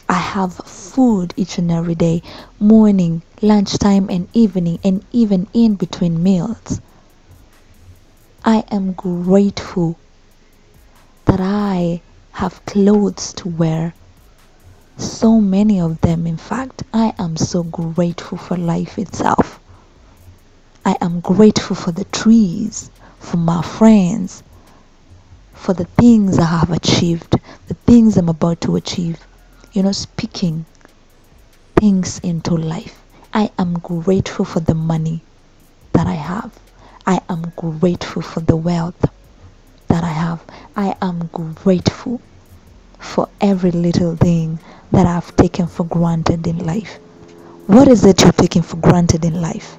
I 0.07 0.13
have 0.19 0.53
food 0.55 1.33
each 1.35 1.57
and 1.57 1.71
every 1.71 1.95
day, 1.95 2.21
morning, 2.59 3.23
lunchtime, 3.41 4.09
and 4.09 4.29
evening, 4.33 4.79
and 4.83 5.05
even 5.11 5.47
in 5.53 5.75
between 5.75 6.21
meals. 6.23 6.81
I 8.45 8.63
am 8.71 8.93
grateful 8.93 9.99
that 11.25 11.39
I 11.41 12.03
have 12.31 12.65
clothes 12.65 13.33
to 13.33 13.49
wear. 13.49 13.95
So 14.97 15.41
many 15.41 15.79
of 15.81 16.01
them, 16.01 16.27
in 16.27 16.37
fact, 16.37 16.83
I 16.93 17.13
am 17.17 17.37
so 17.37 17.63
grateful 17.63 18.37
for 18.37 18.57
life 18.57 18.99
itself. 18.99 19.59
I 20.85 20.97
am 21.01 21.19
grateful 21.21 21.75
for 21.75 21.91
the 21.91 22.05
trees, 22.05 22.91
for 23.25 23.37
my 23.37 23.61
friends, 23.61 24.43
for 25.53 25.73
the 25.73 25.85
things 25.85 26.37
I 26.37 26.45
have 26.45 26.71
achieved, 26.71 27.35
the 27.67 27.73
things 27.73 28.17
I'm 28.17 28.29
about 28.29 28.61
to 28.61 28.75
achieve. 28.75 29.19
You 29.73 29.83
know, 29.83 29.91
speaking 29.91 30.65
things 31.75 32.19
into 32.19 32.55
life. 32.55 33.01
I 33.33 33.51
am 33.57 33.73
grateful 33.79 34.45
for 34.45 34.59
the 34.61 34.75
money 34.75 35.21
that 35.93 36.07
I 36.07 36.13
have. 36.13 36.51
I 37.05 37.19
am 37.29 37.51
grateful 37.55 38.21
for 38.21 38.39
the 38.41 38.55
wealth 38.55 39.09
that 39.87 40.03
I 40.03 40.09
have. 40.09 40.41
I 40.75 40.95
am 41.01 41.29
grateful 41.63 42.21
for 42.99 43.27
every 43.41 43.71
little 43.71 44.15
thing 44.15 44.59
that 44.91 45.05
I've 45.05 45.35
taken 45.35 45.67
for 45.67 45.83
granted 45.85 46.47
in 46.47 46.59
life. 46.59 46.99
What 47.67 47.87
is 47.87 48.05
it 48.05 48.21
you're 48.21 48.31
taking 48.31 48.61
for 48.61 48.77
granted 48.77 49.25
in 49.25 49.41
life? 49.41 49.77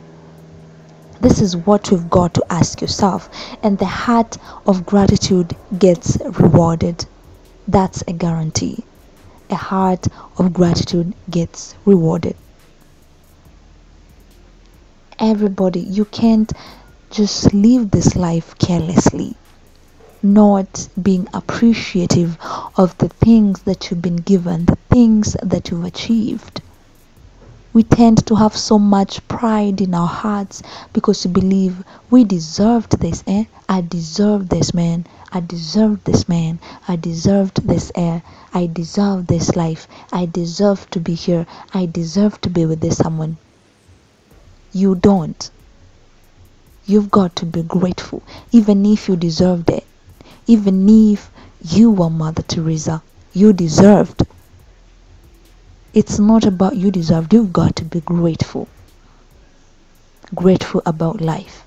This 1.21 1.41
is 1.43 1.57
what 1.57 1.91
you've 1.91 2.09
got 2.11 2.35
to 2.35 2.47
ask 2.51 2.81
yourself, 2.81 3.29
and 3.63 3.79
the 3.79 3.87
heart 3.87 4.39
of 4.67 4.87
gratitude 4.87 5.57
gets 5.79 6.19
rewarded. 6.25 7.07
That's 7.67 8.03
a 8.09 8.15
guarantee. 8.15 8.87
a 9.51 9.57
heart 9.57 10.07
of 10.39 10.53
gratitude 10.53 11.15
gets 11.31 11.75
rewarded. 11.85 12.37
Everybody, 15.19 15.81
you 15.81 16.07
can't 16.07 16.53
just 17.11 17.55
live 17.55 17.91
this 17.91 18.17
life 18.17 18.57
carelessly, 18.59 19.41
not 20.23 20.89
being 21.03 21.29
appreciative 21.35 22.39
of 22.77 22.97
the 22.99 23.11
things 23.25 23.63
that 23.65 23.91
you've 23.91 24.03
been 24.03 24.17
given, 24.17 24.67
the 24.67 24.79
things 24.93 25.37
that 25.43 25.71
you've 25.71 25.85
achieved. 25.85 26.63
We 27.77 27.83
tend 27.83 28.25
to 28.29 28.37
have 28.37 28.57
so 28.57 28.79
much 28.79 29.29
pride 29.29 29.83
in 29.83 29.93
our 29.93 30.07
hearts 30.07 30.63
because 30.95 31.27
we 31.27 31.33
believe 31.33 31.85
we 32.09 32.25
deserved 32.25 33.01
this, 33.01 33.23
eh? 33.27 33.45
I 33.69 33.83
deserve 33.83 34.49
this, 34.49 34.73
man. 34.73 35.05
I 35.31 35.41
deserve 35.41 36.03
this 36.05 36.27
man. 36.27 36.59
I 36.89 36.97
deserved 36.97 37.69
this 37.69 37.93
air. 37.95 38.23
I 38.55 38.67
deserve 38.67 39.27
this 39.27 39.57
life. 39.57 39.87
I 40.11 40.25
deserve 40.25 40.89
to 40.93 41.01
be 41.01 41.13
here. 41.13 41.47
I 41.75 41.85
deserve 41.85 42.41
to 42.41 42.49
be 42.49 42.65
with 42.65 42.81
this 42.81 42.97
someone. 42.97 43.37
You 44.73 44.95
don't. 44.95 45.51
You've 46.87 47.11
got 47.11 47.37
to 47.37 47.45
be 47.45 47.63
grateful, 47.63 48.23
even 48.53 48.87
if 48.87 49.07
you 49.07 49.17
deserved 49.17 49.69
it. 49.69 49.85
Even 50.47 50.89
if 51.13 51.31
you 51.61 51.91
were 51.91 52.09
Mother 52.09 52.43
Teresa, 52.43 53.03
you 53.35 53.53
deserved. 53.53 54.23
It's 55.97 56.19
not 56.19 56.45
about 56.45 56.77
you 56.77 56.91
deserved, 56.91 57.33
you've 57.33 57.55
got 57.55 57.77
to 57.77 57.85
be 57.87 58.03
grateful. 58.03 58.69
Grateful 60.35 60.83
about 60.85 61.23
life, 61.23 61.65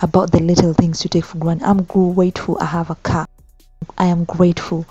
about 0.00 0.30
the 0.30 0.38
little 0.38 0.72
things 0.72 1.02
you 1.02 1.10
take 1.10 1.24
for 1.24 1.38
granted. 1.38 1.66
I'm 1.66 1.82
grateful 1.82 2.58
I 2.60 2.66
have 2.66 2.90
a 2.90 2.94
car. 2.94 3.26
I 3.98 4.04
am 4.06 4.22
grateful 4.22 4.86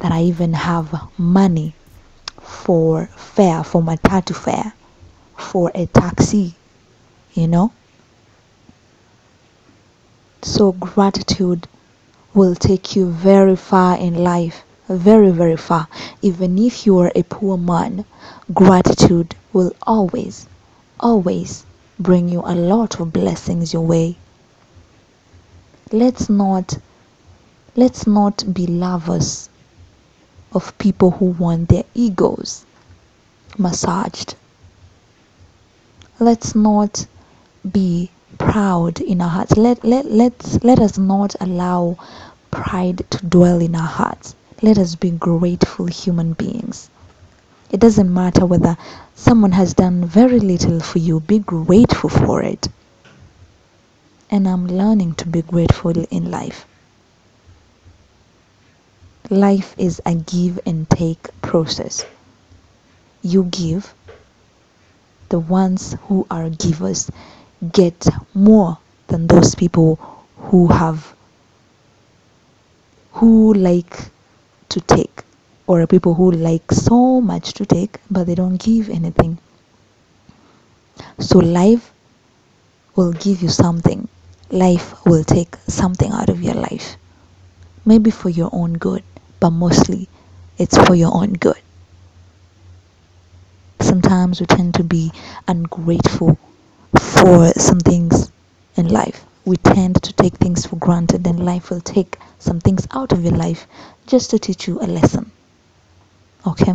that 0.00 0.12
I 0.12 0.24
even 0.24 0.52
have 0.52 0.94
money 1.16 1.74
for 2.42 3.06
fare, 3.16 3.64
for 3.64 3.80
matatu 3.80 4.36
fare 4.36 4.74
for 5.38 5.72
a 5.74 5.86
taxi, 5.86 6.54
you 7.32 7.48
know. 7.48 7.72
So, 10.42 10.72
gratitude 10.72 11.66
will 12.34 12.54
take 12.54 12.94
you 12.94 13.10
very 13.10 13.56
far 13.56 13.96
in 13.96 14.22
life, 14.22 14.65
very, 14.88 15.30
very 15.30 15.56
far. 15.56 15.88
Even 16.22 16.58
if 16.58 16.86
you 16.86 16.98
are 16.98 17.12
a 17.14 17.22
poor 17.22 17.56
man, 17.56 18.04
gratitude 18.52 19.34
will 19.52 19.72
always, 19.82 20.46
always 21.00 21.64
bring 21.98 22.28
you 22.28 22.42
a 22.44 22.54
lot 22.54 23.00
of 23.00 23.12
blessings 23.12 23.72
your 23.72 23.82
way. 23.82 24.16
Let's 25.92 26.28
not 26.28 26.78
let's 27.76 28.06
not 28.06 28.44
be 28.54 28.66
lovers 28.66 29.48
of 30.52 30.76
people 30.78 31.10
who 31.10 31.26
want 31.26 31.68
their 31.68 31.84
egos 31.94 32.64
massaged 33.58 34.34
let's 36.18 36.54
not 36.54 37.06
be 37.70 38.10
proud 38.38 39.00
in 39.00 39.20
our 39.20 39.28
hearts. 39.28 39.56
Let, 39.56 39.84
let, 39.84 40.06
let, 40.10 40.64
let 40.64 40.78
us 40.78 40.98
not 40.98 41.34
allow 41.40 41.98
pride 42.50 43.04
to 43.10 43.26
dwell 43.26 43.60
in 43.60 43.74
our 43.74 43.86
hearts. 43.86 44.34
Let 44.62 44.78
us 44.78 44.94
be 44.94 45.10
grateful 45.10 45.86
human 45.86 46.32
beings. 46.32 46.88
It 47.70 47.78
doesn't 47.78 48.12
matter 48.12 48.46
whether 48.46 48.78
someone 49.14 49.52
has 49.52 49.74
done 49.74 50.04
very 50.04 50.40
little 50.40 50.80
for 50.80 50.98
you, 50.98 51.20
be 51.20 51.40
grateful 51.40 52.08
for 52.08 52.42
it. 52.42 52.68
And 54.30 54.48
I'm 54.48 54.66
learning 54.66 55.16
to 55.16 55.26
be 55.28 55.42
grateful 55.42 55.90
in 55.90 56.30
life. 56.30 56.64
Life 59.28 59.74
is 59.76 60.00
a 60.06 60.14
give 60.14 60.58
and 60.64 60.88
take 60.88 61.28
process. 61.42 62.06
You 63.22 63.44
give, 63.44 63.92
the 65.28 65.40
ones 65.40 65.96
who 66.02 66.26
are 66.30 66.48
givers 66.48 67.10
get 67.72 68.06
more 68.32 68.78
than 69.08 69.26
those 69.26 69.54
people 69.54 69.96
who 70.36 70.68
have 70.68 71.14
who 73.12 73.52
like 73.54 74.10
to 74.76 74.80
take 74.82 75.24
or 75.66 75.86
people 75.86 76.12
who 76.12 76.30
like 76.30 76.70
so 76.70 77.20
much 77.20 77.54
to 77.54 77.64
take 77.64 77.96
but 78.10 78.24
they 78.24 78.34
don't 78.34 78.58
give 78.58 78.90
anything. 78.90 79.38
So 81.18 81.38
life 81.38 81.92
will 82.94 83.12
give 83.12 83.40
you 83.40 83.48
something. 83.48 84.06
Life 84.50 84.94
will 85.06 85.24
take 85.24 85.56
something 85.66 86.12
out 86.12 86.28
of 86.28 86.42
your 86.42 86.54
life. 86.54 86.96
Maybe 87.86 88.10
for 88.10 88.28
your 88.28 88.50
own 88.52 88.74
good 88.74 89.02
but 89.40 89.50
mostly 89.50 90.08
it's 90.58 90.76
for 90.76 90.94
your 90.94 91.14
own 91.14 91.32
good. 91.32 91.60
Sometimes 93.80 94.40
we 94.40 94.46
tend 94.46 94.74
to 94.74 94.84
be 94.84 95.10
ungrateful 95.48 96.38
for 96.98 97.48
some 97.52 97.80
things 97.80 98.30
in 98.76 98.88
life. 98.88 99.24
We 99.46 99.56
tend 99.56 100.02
to 100.02 100.12
take 100.12 100.34
things 100.34 100.66
for 100.66 100.76
granted, 100.76 101.26
and 101.26 101.42
life 101.42 101.70
will 101.70 101.80
take 101.80 102.18
some 102.38 102.60
things 102.60 102.86
out 102.90 103.12
of 103.12 103.22
your 103.22 103.32
life 103.32 103.66
just 104.06 104.30
to 104.30 104.38
teach 104.38 104.66
you 104.68 104.78
a 104.80 104.86
lesson. 104.86 105.30
Okay? 106.46 106.74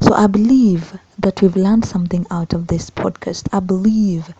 So 0.00 0.12
I 0.12 0.26
believe 0.26 0.96
that 1.18 1.40
we've 1.40 1.56
learned 1.56 1.86
something 1.86 2.26
out 2.30 2.52
of 2.52 2.66
this 2.66 2.90
podcast. 2.90 3.48
I 3.50 3.60
believe 3.60 4.32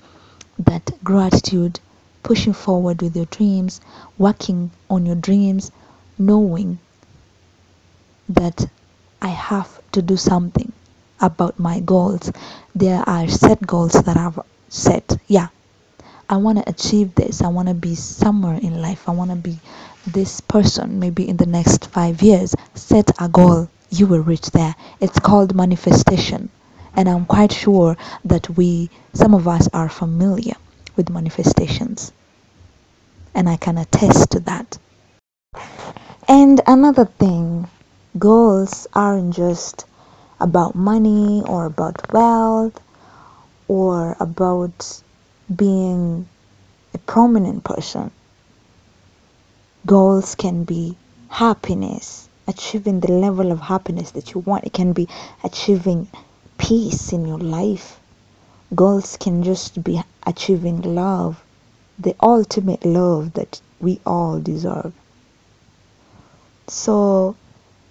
that 0.59 0.90
gratitude, 1.03 1.81
pushing 2.23 2.53
forward 2.53 3.01
with 3.01 3.16
your 3.16 3.25
dreams, 3.25 3.81
working 4.19 4.71
on 4.90 5.07
your 5.07 5.16
dreams, 5.16 5.73
knowing 6.19 6.79
that 8.29 8.69
I 9.23 9.29
have 9.29 9.81
to 9.92 10.03
do 10.03 10.19
something 10.19 10.73
about 11.21 11.59
my 11.59 11.81
goals. 11.81 12.31
There 12.75 13.03
are 13.09 13.27
set 13.29 13.66
goals 13.66 13.92
that 13.92 14.16
I've 14.16 14.40
set. 14.69 15.16
Yeah. 15.27 15.49
I 16.29 16.39
want 16.39 16.59
to 16.59 16.69
achieve 16.69 17.15
this. 17.15 17.41
I 17.41 17.49
want 17.49 17.69
to 17.69 17.75
be 17.75 17.95
somewhere 17.95 18.59
in 18.61 18.83
life. 18.83 19.09
I 19.09 19.12
want 19.12 19.31
to 19.31 19.37
be 19.37 19.59
this 20.07 20.41
person 20.41 20.99
maybe 20.99 21.29
in 21.29 21.37
the 21.37 21.47
next 21.47 21.87
five 21.87 22.21
years. 22.21 22.55
Set 22.75 23.11
a 23.21 23.29
goal. 23.29 23.69
You 23.91 24.09
will 24.09 24.23
reach 24.23 24.51
there. 24.51 24.75
It's 25.01 25.21
called 25.21 25.55
manifestation. 25.55 26.49
And 26.97 27.09
I'm 27.09 27.27
quite 27.27 27.53
sure 27.53 27.97
that 28.25 28.51
we, 28.51 28.91
some 29.12 29.35
of 29.35 29.47
us, 29.47 29.69
are 29.73 29.89
familiar 29.89 30.55
with 30.97 31.11
manifestations. 31.11 32.12
And 33.35 33.49
I 33.49 33.57
can 33.57 33.79
attest 33.79 34.33
to 34.33 34.41
that. 34.41 34.79
And 36.27 36.61
another 36.67 37.05
thing, 37.05 37.69
goals 38.19 38.89
aren't 38.93 39.35
just 39.35 39.85
about 40.41 40.75
money 40.75 41.43
or 41.47 41.67
about 41.67 42.12
wealth 42.12 42.81
or 43.69 44.17
about 44.19 45.03
being 45.54 46.28
a 46.94 46.98
prominent 46.98 47.62
person. 47.62 48.11
Goals 49.85 50.35
can 50.35 50.64
be 50.64 50.96
happiness, 51.28 52.28
achieving 52.48 53.00
the 53.00 53.12
level 53.12 53.52
of 53.52 53.61
happiness 53.61 54.11
that 54.12 54.35
you 54.35 54.40
want. 54.40 54.64
It 54.64 54.72
can 54.72 54.92
be 54.92 55.09
achieving 55.44 56.09
peace 56.59 57.12
in 57.12 57.26
your 57.26 57.38
life. 57.38 58.00
Goals 58.74 59.16
can 59.16 59.44
just 59.44 59.85
be 59.85 60.02
achieving 60.24 60.82
love, 60.82 61.42
the 61.98 62.16
ultimate 62.20 62.85
love 62.85 63.35
that 63.35 63.61
we 63.80 64.00
all 64.04 64.40
deserve. 64.40 64.92
So, 66.66 67.37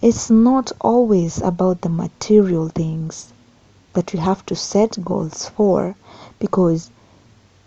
it's 0.02 0.30
not 0.30 0.74
always 0.82 1.42
about 1.42 1.82
the 1.82 1.90
material 1.90 2.68
things 2.68 3.32
that 3.94 4.12
we 4.12 4.20
have 4.20 4.46
to 4.48 4.56
set 4.56 5.04
goals 5.04 5.48
for 5.50 5.96
because 6.40 6.92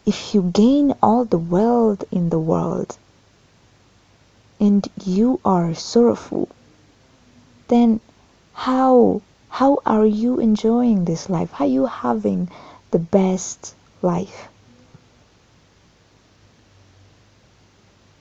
if 0.09 0.35
you 0.35 0.43
gain 0.43 0.95
all 1.03 1.25
the 1.25 1.45
wealth 1.55 2.03
in 2.11 2.31
the 2.31 2.39
world 2.39 2.97
and 4.59 4.89
you 5.05 5.39
are 5.45 5.75
sorrowful 5.75 6.49
then 7.69 8.01
how 8.53 9.21
how 9.51 9.79
are 9.85 10.07
you 10.07 10.39
enjoying 10.39 11.05
this 11.05 11.29
life? 11.31 11.51
How 11.53 11.65
are 11.65 11.69
you 11.69 11.87
having 11.87 12.49
the 12.91 12.99
best 12.99 13.75
life? 14.03 14.49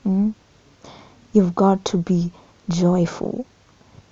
Mm? 0.06 0.34
you've 1.34 1.54
got 1.54 1.86
to 1.86 1.98
be 1.98 2.32
joyful. 2.70 3.46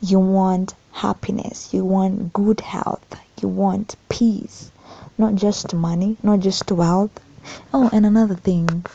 You 0.02 0.20
want 0.20 0.76
happiness, 0.92 1.74
you 1.74 1.84
want 1.84 2.34
good 2.34 2.60
health, 2.60 3.06
you 3.42 3.48
want 3.48 3.96
peace, 4.10 4.72
not 5.18 5.36
just 5.36 5.74
money, 5.74 6.18
not 6.22 6.42
just 6.42 6.72
wealth. 6.72 7.20
Oh, 7.74 7.90
and 7.92 8.06
another 8.06 8.36
thing, 8.36 8.86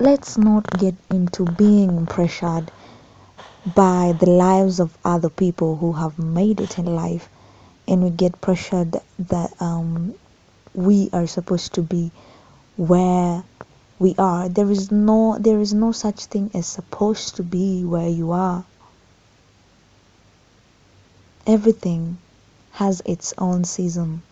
let's 0.00 0.36
not 0.36 0.78
get 0.78 0.94
into 1.10 1.44
being 1.44 2.06
pressured 2.06 2.70
by 3.74 4.14
the 4.18 4.28
lives 4.28 4.80
of 4.80 4.96
other 5.04 5.28
people 5.28 5.76
who 5.76 5.92
have 5.92 6.18
made 6.18 6.60
it 6.60 6.78
in 6.78 6.86
life 6.86 7.28
and 7.86 8.02
we 8.02 8.10
get 8.10 8.40
pressured 8.40 8.96
that 9.18 9.50
um, 9.60 10.14
we 10.74 11.08
are 11.12 11.26
supposed 11.26 11.74
to 11.74 11.82
be 11.82 12.10
where 12.76 13.44
we 13.98 14.14
are 14.18 14.48
there 14.48 14.70
is 14.70 14.90
no 14.90 15.36
there 15.38 15.60
is 15.60 15.72
no 15.72 15.92
such 15.92 16.24
thing 16.24 16.50
as 16.54 16.66
supposed 16.66 17.36
to 17.36 17.42
be 17.42 17.84
where 17.84 18.08
you 18.08 18.32
are 18.32 18.64
everything 21.46 22.18
has 22.72 23.02
its 23.04 23.34
own 23.36 23.64
season. 23.64 24.22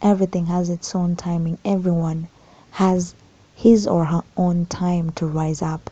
Everything 0.00 0.46
has 0.46 0.70
its 0.70 0.94
own 0.94 1.16
timing. 1.16 1.58
Everyone 1.64 2.28
has 2.70 3.14
his 3.54 3.86
or 3.86 4.04
her 4.04 4.22
own 4.36 4.66
time 4.66 5.10
to 5.10 5.26
rise 5.26 5.62
up. 5.62 5.90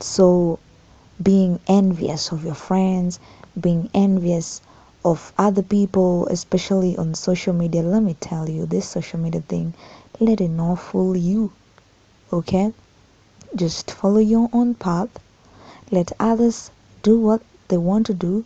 So, 0.00 0.58
being 1.22 1.60
envious 1.66 2.32
of 2.32 2.44
your 2.44 2.54
friends, 2.54 3.18
being 3.58 3.88
envious 3.94 4.60
of 5.04 5.32
other 5.38 5.62
people, 5.62 6.26
especially 6.26 6.96
on 6.96 7.14
social 7.14 7.54
media, 7.54 7.82
let 7.82 8.02
me 8.02 8.14
tell 8.14 8.50
you, 8.50 8.66
this 8.66 8.88
social 8.88 9.20
media 9.20 9.40
thing, 9.40 9.72
let 10.18 10.40
it 10.40 10.48
not 10.48 10.80
fool 10.80 11.16
you. 11.16 11.52
Okay? 12.32 12.72
Just 13.54 13.90
follow 13.90 14.18
your 14.18 14.50
own 14.52 14.74
path. 14.74 15.10
Let 15.90 16.12
others 16.18 16.70
do 17.02 17.20
what 17.20 17.42
they 17.68 17.76
want 17.76 18.06
to 18.06 18.14
do, 18.14 18.44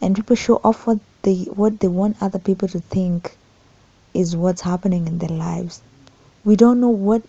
and 0.00 0.14
people 0.14 0.36
show 0.36 0.60
off 0.62 0.86
what 0.86 1.00
they 1.22 1.44
what 1.44 1.80
they 1.80 1.88
want 1.88 2.16
other 2.20 2.38
people 2.38 2.68
to 2.68 2.80
think 2.80 3.36
is 4.12 4.36
what's 4.36 4.60
happening 4.60 5.06
in 5.06 5.18
their 5.18 5.36
lives. 5.36 5.80
We 6.46 6.54
don't 6.54 6.80
know 6.80 6.90
what 6.90 7.24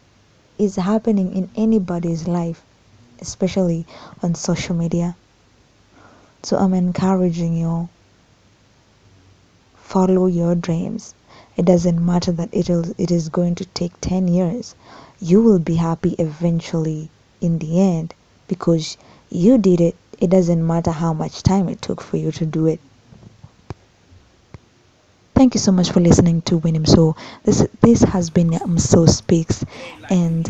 is 0.59 0.75
happening 0.75 1.35
in 1.35 1.49
anybody's 1.55 2.27
life, 2.27 2.61
especially 3.19 3.87
on 4.21 4.35
social 4.35 4.75
media. 4.75 5.15
So 6.43 6.55
I'm 6.55 6.75
encouraging 6.75 7.57
you 7.57 7.89
follow 9.75 10.27
your 10.27 10.53
dreams. 10.53 11.15
It 11.55 11.65
doesn't 11.65 12.05
matter 12.05 12.31
that 12.33 12.49
it 12.51 12.69
will, 12.69 12.93
it 12.99 13.09
is 13.09 13.29
going 13.29 13.55
to 13.55 13.65
take 13.65 13.99
10 14.01 14.27
years. 14.27 14.75
You 15.19 15.41
will 15.41 15.57
be 15.57 15.77
happy 15.77 16.15
eventually 16.19 17.09
in 17.41 17.57
the 17.57 17.81
end 17.81 18.13
because 18.47 18.97
you 19.31 19.57
did 19.57 19.81
it. 19.81 19.95
It 20.19 20.29
doesn't 20.29 20.67
matter 20.67 20.91
how 20.91 21.13
much 21.13 21.41
time 21.41 21.69
it 21.69 21.81
took 21.81 22.01
for 22.01 22.17
you 22.17 22.31
to 22.33 22.45
do 22.45 22.67
it. 22.67 22.79
Thank 25.37 25.53
you 25.53 25.59
so 25.59 25.71
much 25.71 25.91
for 25.91 25.99
listening 25.99 26.41
to 26.43 26.59
Winim 26.59 26.87
So. 26.87 27.15
This 27.43 27.65
this 27.81 28.01
has 28.01 28.29
been 28.31 28.55
um, 28.61 28.79
So 28.79 29.05
Speaks, 29.05 29.63
and 30.09 30.49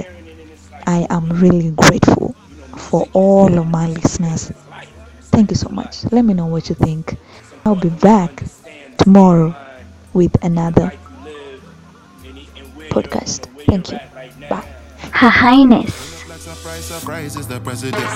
I 0.85 1.05
am 1.09 1.29
really 1.41 1.71
grateful 1.71 2.35
for 2.77 3.05
all 3.13 3.57
of 3.59 3.67
my 3.67 3.87
listeners. 3.87 4.51
Thank 5.31 5.51
you 5.51 5.57
so 5.57 5.69
much. 5.69 6.05
Let 6.11 6.23
me 6.23 6.33
know 6.33 6.45
what 6.47 6.69
you 6.69 6.75
think. 6.75 7.17
I'll 7.65 7.75
be 7.75 7.89
back 7.89 8.43
tomorrow 8.97 9.55
with 10.13 10.41
another 10.43 10.93
podcast. 12.89 13.47
Thank 13.67 13.91
you. 13.91 13.99
Bye. 14.49 14.65
Her 15.11 15.29
Highness. 15.29 16.16
Surprise, 16.47 16.85
surprise 16.85 17.35
is 17.35 17.45
the 17.45 17.59
president. 17.59 18.07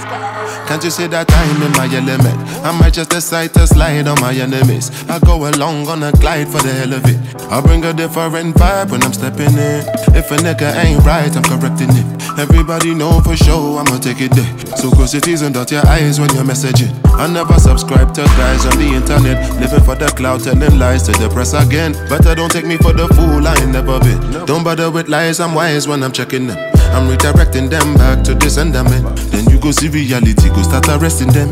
Can't 0.66 0.82
you 0.86 0.90
see 0.90 1.06
that 1.08 1.28
I'm 1.28 1.62
in 1.68 1.72
my 1.76 1.84
element? 1.92 2.40
I 2.64 2.72
might 2.80 2.94
just 2.94 3.10
decide 3.10 3.54
to 3.56 3.68
slide 3.68 4.08
on 4.08 4.22
my 4.22 4.32
enemies. 4.32 4.88
I 5.10 5.20
go 5.20 5.50
along 5.52 5.90
on 5.90 6.02
a 6.04 6.14
glide 6.14 6.48
for 6.48 6.64
the 6.64 6.72
hell 6.72 6.94
of 6.94 7.04
it. 7.04 7.20
I 7.52 7.60
bring 7.60 7.84
a 7.84 7.92
different 7.92 8.56
vibe 8.56 8.92
when 8.92 9.04
I'm 9.04 9.12
stepping 9.12 9.52
in. 9.52 9.84
If 10.16 10.32
a 10.32 10.40
nigga 10.40 10.72
ain't 10.80 11.04
right, 11.04 11.28
I'm 11.36 11.44
correcting 11.44 11.92
it. 11.92 12.08
Everybody 12.40 12.96
know 12.96 13.20
for 13.20 13.36
sure 13.36 13.78
I'ma 13.78 14.00
take 14.00 14.22
it 14.22 14.32
there. 14.32 14.48
So 14.80 14.90
close 14.92 15.12
your 15.12 15.20
teeth 15.20 15.44
and 15.44 15.54
dot 15.54 15.70
your 15.70 15.86
eyes 15.86 16.18
when 16.18 16.32
you're 16.32 16.48
messaging. 16.48 16.96
I 17.20 17.28
never 17.28 17.60
subscribe 17.60 18.14
to 18.14 18.24
guys 18.40 18.66
on 18.66 18.80
the 18.80 18.96
internet. 18.96 19.44
Living 19.60 19.84
for 19.84 19.96
the 19.96 20.08
cloud, 20.08 20.40
telling 20.40 20.80
lies 20.80 21.04
to 21.04 21.12
the 21.20 21.28
press 21.28 21.52
again. 21.52 21.92
Better 22.08 22.34
don't 22.34 22.50
take 22.50 22.66
me 22.66 22.78
for 22.78 22.94
the 22.94 23.12
fool, 23.12 23.46
I 23.46 23.60
ain't 23.60 23.76
never 23.76 24.00
been. 24.00 24.46
Don't 24.46 24.64
bother 24.64 24.90
with 24.90 25.10
lies, 25.10 25.42
I'm 25.42 25.54
wise 25.54 25.86
when 25.86 26.02
I'm 26.02 26.14
checking 26.14 26.48
them. 26.48 26.71
I'm 26.92 27.08
redirecting 27.08 27.70
them 27.70 27.96
back 27.96 28.24
to 28.26 28.36
the 28.36 28.50
sentiment. 28.50 29.06
Then 29.32 29.50
you 29.50 29.60
go 29.60 29.72
see 29.72 29.90
reality, 29.90 30.50
go 30.50 30.62
start 30.62 30.88
arresting 30.90 31.32
them. 31.32 31.50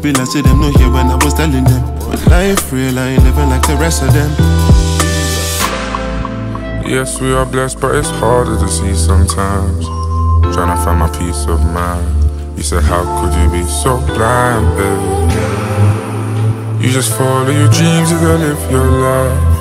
Be 0.00 0.12
like 0.12 0.26
say 0.28 0.42
them 0.42 0.60
no 0.60 0.70
here 0.78 0.90
when 0.90 1.06
I 1.06 1.16
was 1.24 1.34
telling 1.34 1.64
them. 1.64 1.82
But 1.98 2.24
life 2.26 2.72
real, 2.72 2.98
I 2.98 3.08
ain't 3.18 3.24
living 3.24 3.50
like 3.50 3.66
the 3.66 3.76
rest 3.76 4.02
of 4.02 4.12
them. 4.12 4.30
Yes, 6.86 7.20
we 7.20 7.32
are 7.34 7.44
blessed, 7.44 7.80
but 7.80 7.96
it's 7.96 8.08
harder 8.10 8.56
to 8.58 8.68
see 8.68 8.94
sometimes. 8.94 9.86
Trying 10.54 10.76
to 10.76 10.84
find 10.84 11.00
my 11.00 11.10
peace 11.18 11.46
of 11.48 11.60
mind. 11.74 12.06
You 12.56 12.62
said, 12.62 12.84
How 12.84 13.02
could 13.20 13.34
you 13.34 13.50
be 13.50 13.68
so 13.68 13.98
blind, 14.14 14.76
babe? 14.78 15.26
You 16.80 16.92
just 16.92 17.12
follow 17.18 17.50
your 17.50 17.68
dreams, 17.72 18.12
you 18.12 18.18
gotta 18.20 18.38
live 18.38 18.70
your 18.70 18.86
life. 18.86 19.55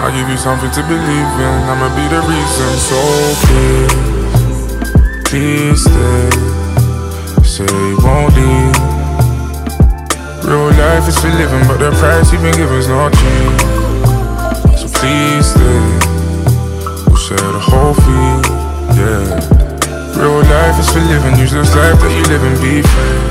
I'll 0.00 0.10
give 0.12 0.28
you 0.30 0.36
something 0.38 0.70
to 0.70 0.82
believe 0.88 1.30
in, 1.44 1.60
I'ma 1.68 1.92
be 1.94 2.08
the 2.08 2.20
reason. 2.24 2.72
So 2.80 2.96
please, 3.44 3.92
please 5.28 5.84
stay. 5.84 6.30
Say 7.44 7.68
you 7.68 7.98
won't 8.00 8.34
leave. 8.34 8.76
Real 10.42 10.72
life 10.72 11.06
is 11.06 11.18
for 11.20 11.28
living, 11.28 11.68
but 11.68 11.78
the 11.78 11.90
price 12.00 12.32
you've 12.32 12.40
been 12.40 12.54
given's 12.54 12.88
not 12.88 13.12
cheap. 13.12 13.60
So 14.80 14.88
please 14.88 15.46
stay. 15.52 15.80
We'll 17.06 17.16
share 17.16 17.52
the 17.52 17.60
whole 17.60 17.92
fee, 17.92 18.40
yeah. 18.96 19.36
Real 20.16 20.40
life 20.48 20.80
is 20.80 20.88
for 20.90 21.00
living, 21.00 21.38
use 21.38 21.52
this 21.52 21.76
life 21.76 22.00
that 22.00 22.12
you 22.16 22.24
live 22.24 22.42
and 22.42 22.56
be 22.62 22.80
free. 22.80 23.29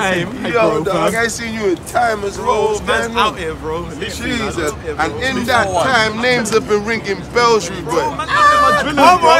Hey, 0.00 0.52
yo, 0.52 0.82
dog, 0.82 1.14
I 1.14 1.28
seen 1.28 1.54
you 1.54 1.70
in 1.70 1.76
time 1.86 2.24
as 2.24 2.38
rose, 2.38 2.82
man. 2.82 3.16
out 3.16 3.38
here, 3.38 3.54
bro. 3.54 3.88
Jesus. 4.00 4.72
And 4.98 5.12
in 5.22 5.44
that 5.46 5.66
time, 5.66 6.20
names 6.20 6.50
have 6.50 6.68
been 6.68 6.84
ringing 6.84 7.20
bells, 7.32 7.68
you 7.70 7.76
boy. 7.82 8.00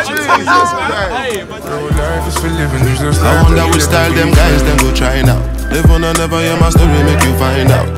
Jesus 0.06 0.70
Christ. 0.78 1.46
Real 1.66 1.90
life 1.96 2.28
is 2.28 2.36
for 2.38 2.48
living, 2.48 2.88
use 2.88 3.00
this 3.00 3.18
I 3.22 3.42
wonder 3.42 3.66
which 3.72 3.82
style 3.82 4.12
them 4.12 4.30
guys 4.32 4.62
them 4.62 4.78
go 4.78 4.94
try 4.94 5.22
now. 5.22 5.40
Live 5.70 5.90
on 5.90 6.04
and 6.04 6.18
never 6.18 6.38
hear 6.40 6.58
my 6.58 6.70
story, 6.70 7.02
make 7.04 7.22
you 7.24 7.34
find 7.38 7.70
out. 7.70 7.88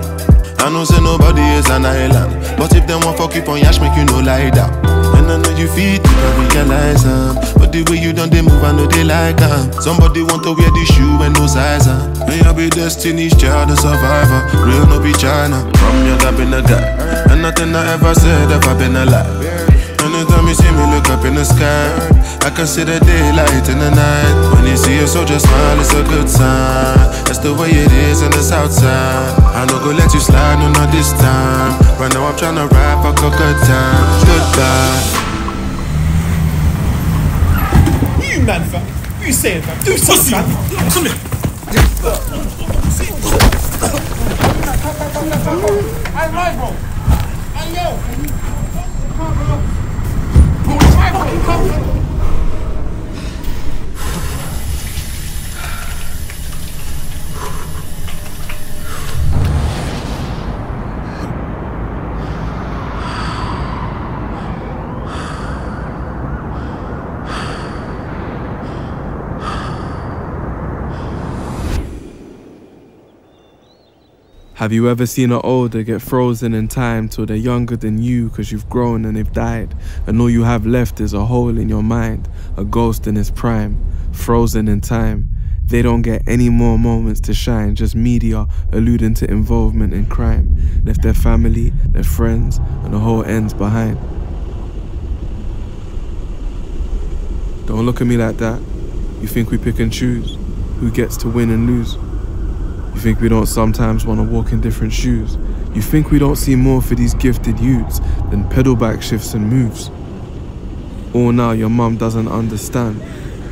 I 0.60 0.70
know 0.70 0.84
say 0.84 1.00
nobody 1.02 1.42
is 1.58 1.68
an 1.70 1.84
island, 1.84 2.56
but 2.56 2.74
if 2.74 2.86
them 2.86 3.00
want 3.02 3.18
fuck 3.18 3.34
you 3.34 3.42
on 3.42 3.58
yash, 3.58 3.80
make 3.80 3.96
you 3.96 4.04
no 4.04 4.20
lie 4.20 4.50
down. 4.50 4.70
And 5.16 5.30
I 5.30 5.36
know 5.38 5.50
you 5.56 5.66
feel 5.68 5.98
it, 5.98 6.06
I 6.06 6.54
realize 6.54 7.04
um, 7.04 7.34
but 7.58 7.61
the 7.72 7.82
way 7.88 7.96
you 7.96 8.12
done 8.12 8.28
they 8.28 8.42
move, 8.44 8.62
I 8.62 8.70
know 8.76 8.86
they 8.86 9.02
like 9.02 9.40
um. 9.40 9.72
Somebody 9.80 10.22
want 10.22 10.44
to 10.44 10.52
wear 10.52 10.68
the 10.68 10.84
shoe 10.92 11.24
and 11.24 11.32
no 11.34 11.48
size 11.48 11.88
um. 11.88 12.12
May 12.28 12.38
I 12.44 12.52
be 12.52 12.68
destiny's 12.68 13.32
child, 13.34 13.72
a 13.72 13.76
survivor. 13.76 14.44
Real 14.60 14.84
no 14.86 15.00
be 15.00 15.16
China. 15.16 15.64
From 15.80 15.96
young 16.04 16.20
I've 16.20 16.36
been 16.36 16.52
a 16.52 16.60
guy, 16.60 16.84
and 17.32 17.40
nothing 17.40 17.74
I 17.74 17.96
ever 17.96 18.14
said 18.14 18.52
ever 18.52 18.76
been 18.76 18.94
a 18.94 19.08
lie. 19.08 19.24
Anytime 20.04 20.46
you 20.46 20.54
see 20.54 20.68
me 20.68 20.84
look 20.92 21.08
up 21.08 21.24
in 21.24 21.34
the 21.34 21.44
sky, 21.44 21.88
I 22.44 22.50
can 22.52 22.66
see 22.66 22.84
the 22.84 23.00
daylight 23.00 23.64
in 23.70 23.78
the 23.80 23.90
night. 23.90 24.34
When 24.52 24.66
you 24.68 24.76
see 24.76 24.98
a 24.98 25.06
soldier 25.06 25.38
smile, 25.38 25.80
it's 25.80 25.94
a 25.94 26.04
good 26.04 26.28
sign. 26.28 26.98
That's 27.24 27.38
the 27.38 27.54
way 27.54 27.70
it 27.72 27.92
is 28.10 28.20
in 28.20 28.30
the 28.32 28.42
south 28.42 28.72
side. 28.72 29.32
I 29.56 29.64
no 29.64 29.80
go 29.80 29.96
let 29.96 30.12
you 30.12 30.20
slide, 30.20 30.60
no 30.60 30.68
not 30.76 30.92
this 30.92 31.12
time. 31.16 31.80
Right 31.96 32.12
now 32.12 32.28
I'm 32.28 32.36
tryna 32.36 32.68
rap 32.68 33.00
a 33.00 33.12
good 33.16 33.56
time. 33.64 34.04
Goodbye. 34.28 35.21
You 38.42 38.46
man, 38.48 38.64
fam. 38.70 38.82
What 38.82 39.26
you 39.28 39.32
saying, 39.32 39.62
fam? 39.62 39.84
Do 39.84 39.96
something, 39.96 40.34
Have 74.62 74.72
you 74.72 74.88
ever 74.88 75.06
seen 75.06 75.32
an 75.32 75.40
older 75.42 75.82
get 75.82 76.00
frozen 76.00 76.54
in 76.54 76.68
time 76.68 77.08
till 77.08 77.26
they're 77.26 77.34
younger 77.36 77.76
than 77.76 78.00
you 78.00 78.28
because 78.28 78.52
you've 78.52 78.70
grown 78.70 79.04
and 79.04 79.16
they've 79.16 79.32
died? 79.32 79.74
And 80.06 80.20
all 80.20 80.30
you 80.30 80.44
have 80.44 80.64
left 80.64 81.00
is 81.00 81.12
a 81.14 81.24
hole 81.24 81.58
in 81.58 81.68
your 81.68 81.82
mind, 81.82 82.28
a 82.56 82.62
ghost 82.62 83.08
in 83.08 83.16
its 83.16 83.28
prime, 83.28 83.84
frozen 84.12 84.68
in 84.68 84.80
time. 84.80 85.28
They 85.64 85.82
don't 85.82 86.02
get 86.02 86.22
any 86.28 86.48
more 86.48 86.78
moments 86.78 87.20
to 87.22 87.34
shine, 87.34 87.74
just 87.74 87.96
media 87.96 88.46
alluding 88.70 89.14
to 89.14 89.28
involvement 89.28 89.94
in 89.94 90.06
crime. 90.06 90.56
Left 90.84 91.02
their 91.02 91.12
family, 91.12 91.70
their 91.88 92.04
friends, 92.04 92.58
and 92.84 92.94
the 92.94 93.00
whole 93.00 93.24
ends 93.24 93.52
behind. 93.52 93.98
Don't 97.66 97.84
look 97.84 98.00
at 98.00 98.06
me 98.06 98.16
like 98.16 98.36
that. 98.36 98.60
You 99.20 99.26
think 99.26 99.50
we 99.50 99.58
pick 99.58 99.80
and 99.80 99.92
choose 99.92 100.38
who 100.78 100.92
gets 100.92 101.16
to 101.16 101.28
win 101.28 101.50
and 101.50 101.66
lose? 101.66 101.96
You 102.94 103.00
think 103.00 103.20
we 103.20 103.28
don't 103.28 103.46
sometimes 103.46 104.04
want 104.06 104.20
to 104.20 104.24
walk 104.24 104.52
in 104.52 104.60
different 104.60 104.92
shoes? 104.92 105.36
You 105.74 105.82
think 105.82 106.10
we 106.10 106.18
don't 106.18 106.36
see 106.36 106.56
more 106.56 106.82
for 106.82 106.94
these 106.94 107.14
gifted 107.14 107.58
youths 107.58 108.00
than 108.30 108.48
pedal 108.48 108.76
back 108.76 109.02
shifts 109.02 109.34
and 109.34 109.48
moves. 109.48 109.90
All 111.14 111.32
now 111.32 111.52
your 111.52 111.70
mum 111.70 111.96
doesn't 111.96 112.28
understand 112.28 113.02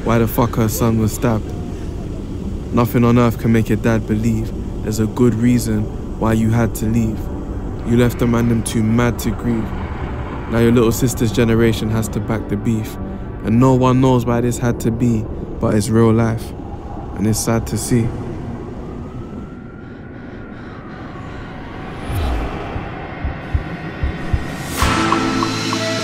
why 0.05 0.19
the 0.19 0.29
fuck 0.29 0.57
her 0.57 0.69
son 0.69 0.99
was 0.99 1.13
stabbed. 1.13 1.45
Nothing 2.73 3.05
on 3.05 3.19
earth 3.19 3.39
can 3.39 3.53
make 3.53 3.69
your 3.69 3.79
dad 3.79 4.07
believe 4.07 4.53
there's 4.83 4.99
a 4.99 5.07
good 5.07 5.35
reason 5.35 5.83
why 6.19 6.33
you 6.33 6.51
had 6.51 6.75
to 6.77 6.87
leave. 6.87 7.19
You 7.87 7.97
left 7.97 8.19
the 8.19 8.27
man 8.27 8.49
them 8.49 8.63
too 8.63 8.83
mad 8.83 9.19
to 9.21 9.31
grieve. 9.31 9.65
Now 10.51 10.59
your 10.59 10.73
little 10.73 10.93
sister's 10.93 11.33
generation 11.33 11.91
has 11.91 12.09
to 12.09 12.21
back 12.21 12.49
the 12.49 12.57
beef. 12.57 12.97
And 13.45 13.61
no 13.61 13.75
one 13.75 14.01
knows 14.01 14.25
why 14.25 14.41
this 14.41 14.59
had 14.59 14.81
to 14.81 14.91
be, 14.91 15.25
but 15.61 15.75
it's 15.75 15.89
real 15.89 16.13
life. 16.13 16.51
And 17.17 17.27
it's 17.27 17.39
sad 17.39 17.67
to 17.69 17.79
see. 17.79 18.09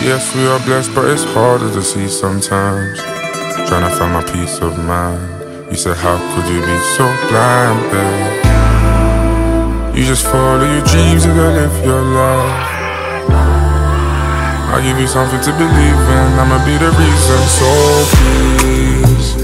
Yes, 0.07 0.31
we 0.37 0.47
are 0.47 0.61
blessed, 0.61 0.95
but 0.95 1.11
it's 1.11 1.25
harder 1.35 1.69
to 1.69 1.83
see 1.83 2.07
sometimes. 2.07 3.03
Trying 3.67 3.91
to 3.91 3.97
find 3.99 4.13
my 4.15 4.23
peace 4.23 4.61
of 4.63 4.79
mind. 4.87 5.19
You 5.69 5.75
said, 5.75 5.97
How 5.97 6.15
could 6.31 6.47
you 6.47 6.63
be 6.63 6.79
so 6.95 7.11
blind, 7.27 7.83
babe? 7.91 8.39
You 9.99 10.05
just 10.07 10.23
follow 10.25 10.63
your 10.63 10.87
dreams 10.87 11.25
and 11.25 11.35
go 11.35 11.51
live 11.51 11.85
your 11.85 12.03
life. 12.03 12.71
I'll 14.71 14.81
give 14.81 14.97
you 14.97 15.09
something 15.09 15.41
to 15.43 15.51
believe 15.59 15.99
in. 16.15 16.39
I'ma 16.39 16.63
be 16.63 16.79
the 16.79 16.95
reason. 16.95 17.43
So 17.59 17.67
please, 18.15 19.35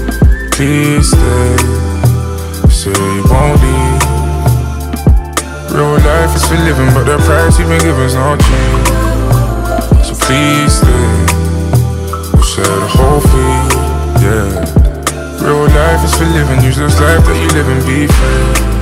please 0.55 1.11
stay. 1.11 1.59
Say 2.71 2.95
you 2.95 3.23
won't 3.27 3.59
leave. 3.59 3.99
Real 5.75 5.99
life 6.07 6.31
is 6.33 6.47
for 6.47 6.55
living, 6.55 6.87
but 6.95 7.03
the 7.03 7.17
price 7.19 7.59
you've 7.59 7.67
been 7.67 7.81
given's 7.81 8.15
not 8.15 8.39
cheap. 8.39 8.92
Please 10.25 10.77
stay. 10.79 10.87
We'll 12.31 12.41
share 12.41 12.63
the 12.65 12.87
whole 12.87 13.19
fee, 13.19 13.59
yeah. 14.23 15.45
Real 15.45 15.67
life 15.67 16.03
is 16.05 16.15
for 16.15 16.25
living. 16.25 16.63
Use 16.63 16.77
this 16.77 16.99
life 16.99 17.25
that 17.25 17.37
you 17.41 17.49
live 17.49 17.67
and 17.67 17.85
be 17.85 18.07
free. 18.07 18.72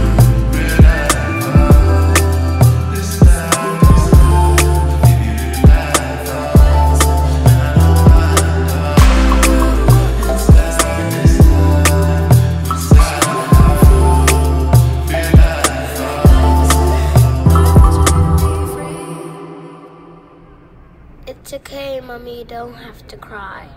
Don't 22.72 22.80
have 22.80 23.06
to 23.08 23.18
cry. 23.18 23.68